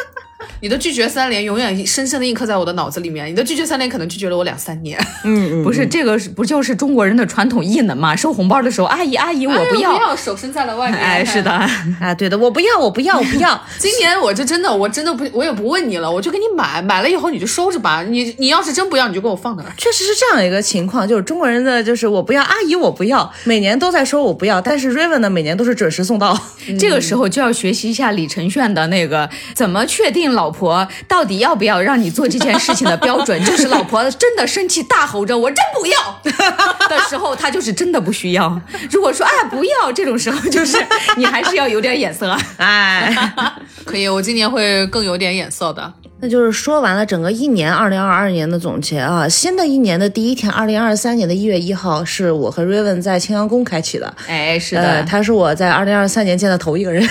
[0.63, 3.27] 你的拒绝三连永远深深的印刻在我的脑子里面。
[3.27, 4.97] 你的拒绝三连可能拒绝了我两三年。
[5.25, 8.15] 嗯嗯，不是这个是不就是中国人的传统异能吗？
[8.15, 10.97] 收红包的时候，阿姨阿姨我不要，哎不要，手伸在了外面。
[10.97, 11.51] 哎，是的，。
[11.51, 13.61] 啊，对的，我不要，我不要，我不要。
[13.77, 18.01] 今年我就真的，我真的不，我也不问你了，我就给你买，买了以后你就收着吧。
[18.01, 19.69] 你你要是真不要，你就给我放那儿。
[19.77, 26.39] 确实是这样一个情况，就是中国人的就是我不要，阿姨我不要，每年都在说我不要，但是 Raven 呢，每年都是准时送到。
[26.79, 35.97] 这个时候就要学习一下李承铉的那个怎么确定老婆到底要不要让你做这件事情的标准， 就是老婆真的生气大吼着“我真不要”
[36.87, 38.61] 的时候，他就是真的不需要。
[38.91, 40.77] 如果说哎不要这种时候，就是
[41.17, 42.37] 你还是要有点眼色。
[42.57, 43.13] 哎，
[43.83, 45.91] 可以，我今年会更有点眼色的。
[46.19, 49.27] 那就是说完了整个一年，二零二二年的总结啊。
[49.27, 54.13] 新的一年的第一天，二零二三年的一月一号，是我和 Raven 在青阳宫开启的。
[54.25, 57.05] 哎，是呃，的他是我在二零二三年见的头一个人，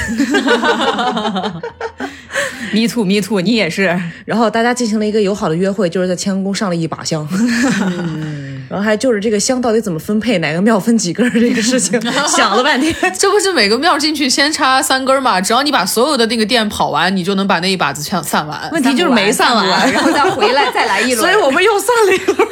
[2.72, 3.98] ，me too me too，你也是。
[4.24, 7.26] 然后大家进行了一个友好的约会，就是在青阳宫上了一把香，
[8.70, 12.94] 然后还就是这个香到底怎么分配，哪个庙分几根儿这个事情 想了半天。
[13.18, 15.40] 这不是每个庙进去先插三根嘛？
[15.40, 18.70] 只要你把所有的那个店跑完，你就能把那一把子散散完。
[18.72, 21.18] 问题就是没散完，然后再回来再来一轮。
[21.18, 22.48] 所以我们又散了一轮。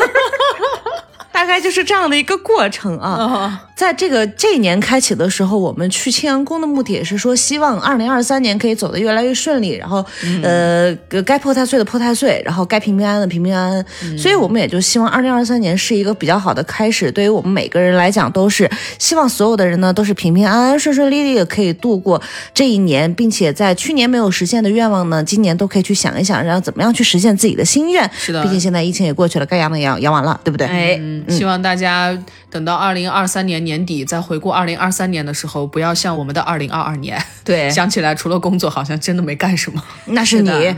[1.32, 3.68] 大概就是这样的一个过程啊。
[3.80, 10.04] 在这个这一年开启的时候，我们去青阳宫的目的也是说，希望二零二三年可以走得越来越顺利，然后、
[10.42, 14.18] 呃，该破太岁的破太岁，然后该平平安安的平平安安。
[14.18, 22.20] 所以我们也就希望二零二三年是一个比较好的开始，对于我们每个人来讲都是希望所有的人呢都是平平安安、顺顺利利的可以度过
[22.52, 28.08] 这一年，并且在去年没有实现的愿望呢，今年都可以去想一想，然后怎么样去实现自己的心愿。
[28.18, 30.66] 是的毕竟现在疫情也过去了，该阳的阳阳完了，对不对？
[30.66, 32.14] 哎，嗯，希望大家
[32.50, 39.82] 等到二零二三年年底再回顾二零二三年的时候，不要像我们的二零二二年， 对想起来除了工作，好像真的没干什么。
[40.06, 40.50] 那是你，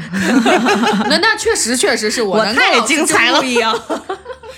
[1.08, 3.78] 那那确实确实是我我太精彩了不一样。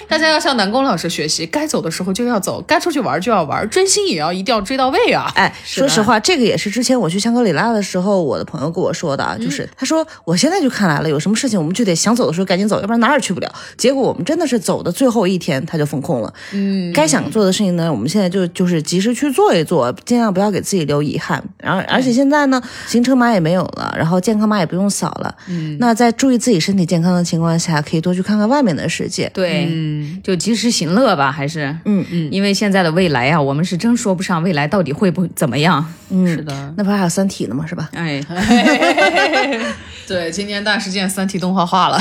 [0.07, 5.30] 大家要向南宫老师学习，该走的时候就要走，该出去玩就要玩，追星也要一定要追到位啊！
[5.35, 13.51] 哎，说实话，这个也是之前我去香格里拉的时候，我的朋友跟我说的，就是他说我现在就看来了，有什么事情我们就得想走的时候赶紧走，要不然哪儿也去不了。
[13.78, 16.32] 结果我们真的是走的最后一天，他就封控了。
[16.53, 21.43] 嗯，该想做的事情呢，我们现在就就是及时去做一做，尽量不要给自己留遗憾。
[21.59, 25.35] 然后，而且现在呢，行程码也没有了，然后健康码也不用扫了。
[25.49, 29.31] 嗯，那在注意自己身体健康的情况下，可以多去看看外面的世界。
[29.35, 35.85] 对，嗯，就及时行乐吧，还是，嗯嗯，因为现在的未来啊，我们是真说不上未来到底会不怎么样。
[36.11, 37.66] 嗯，是的，那不还有《三体》呢吗？
[37.66, 37.91] 是吧？
[37.95, 38.22] 哎，
[40.07, 41.99] 对，今年大事件《三体》动画化了。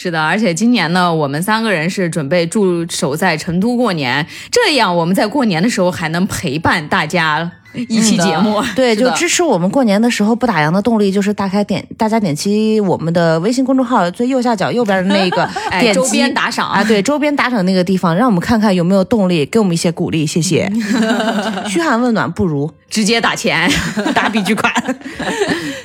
[0.00, 7.50] 是的，而且今年呢，我们三个人是准备驻守在成都过年，这样我们在过年的时候还能陪伴大家。
[7.88, 8.62] 一期节目。
[8.74, 20.70] 对，就支持我们过年的时候不打烊的动力，就是大开点大家点击我们的微信公众号最右下角右边的那个 哎点击周边打赏啊，对，周边打赏那个地方，让我们看看有没有动力，给我们一些鼓励，谢谢。
[21.68, 23.70] 嘘寒问暖不如直接打钱，
[24.14, 24.72] 打笔巨款。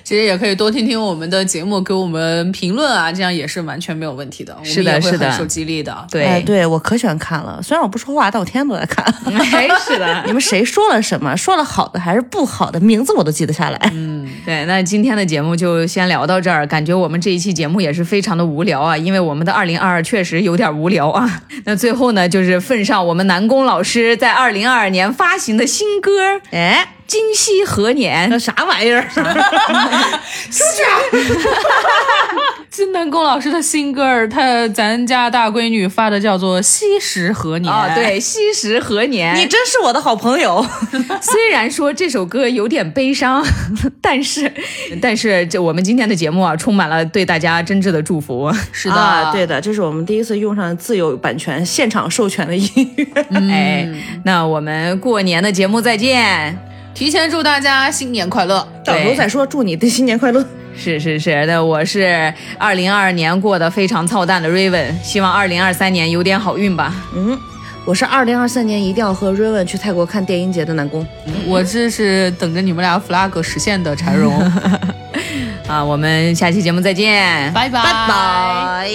[0.04, 4.56] 其实也可以多听听我们的节目，给我们评论啊，这样也是完全没有问题的。
[4.64, 6.06] 是的是的受激励的。
[6.12, 9.04] 对、哎，对我可喜欢看了，虽然我不说话，但我天天都在看。
[9.54, 11.36] 哎，是的，你们谁说了什么？
[11.38, 12.80] 说了好的还是不好的？
[12.80, 13.92] 名字我都记得下来。
[13.94, 16.66] 嗯对，那今天的节目就先聊到这儿。
[16.68, 21.44] 感觉我们这一期节目也是非常的无聊啊，因为我们的二零二二确实有点无聊啊。
[21.66, 26.12] 那最后呢，就是奉上我们南宫老师在二零二二年发行的新歌
[26.52, 28.26] 《哎，今夕何年》。
[28.32, 29.06] 那啥玩意儿？
[32.72, 39.36] 金南宫老师的新歌儿，他咱家大闺女发的叫做《惜时何年》啊、对，惜时何年？
[39.36, 40.66] 你真是我的好朋友。
[41.22, 43.46] 虽然说这首歌有点悲伤，
[44.02, 44.52] 但是，
[45.00, 48.52] 但是这我们今天的节目啊，充满了对大家真挚的祝福。
[48.72, 53.06] 是的，啊，对的，这是我们第一次用上自有版权、现场授权的音乐。
[53.52, 53.88] 哎，
[54.26, 56.73] 那我们过年的节目再见。
[56.94, 58.68] 提前祝大家新年快乐。
[58.86, 60.46] 到时候再说，祝你的新年快乐。
[60.76, 66.94] 是是是，那我是二零二二年过得非常操蛋的 Raven，希望二零二三年有点好运吧。
[67.16, 67.38] 嗯，
[67.86, 71.06] 我是二零二三年一定要和 Raven 去泰国看电音节的南宫。
[71.46, 74.34] 我这是等着你们俩 flag 实现的柴荣，
[75.68, 78.90] 啊，我们下期节目再见，拜拜拜拜。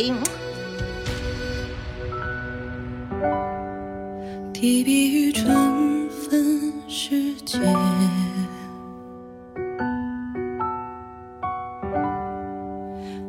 [4.52, 6.67] 提笔于春分
[7.00, 7.56] 世界。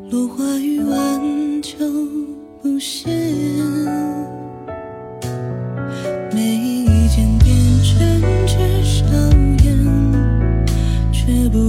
[0.09, 1.77] 落花于晚秋
[2.63, 3.07] 不羡
[6.33, 7.93] 每一间点缀
[8.47, 9.05] 着笑
[9.63, 9.69] 颜
[11.13, 11.68] 却不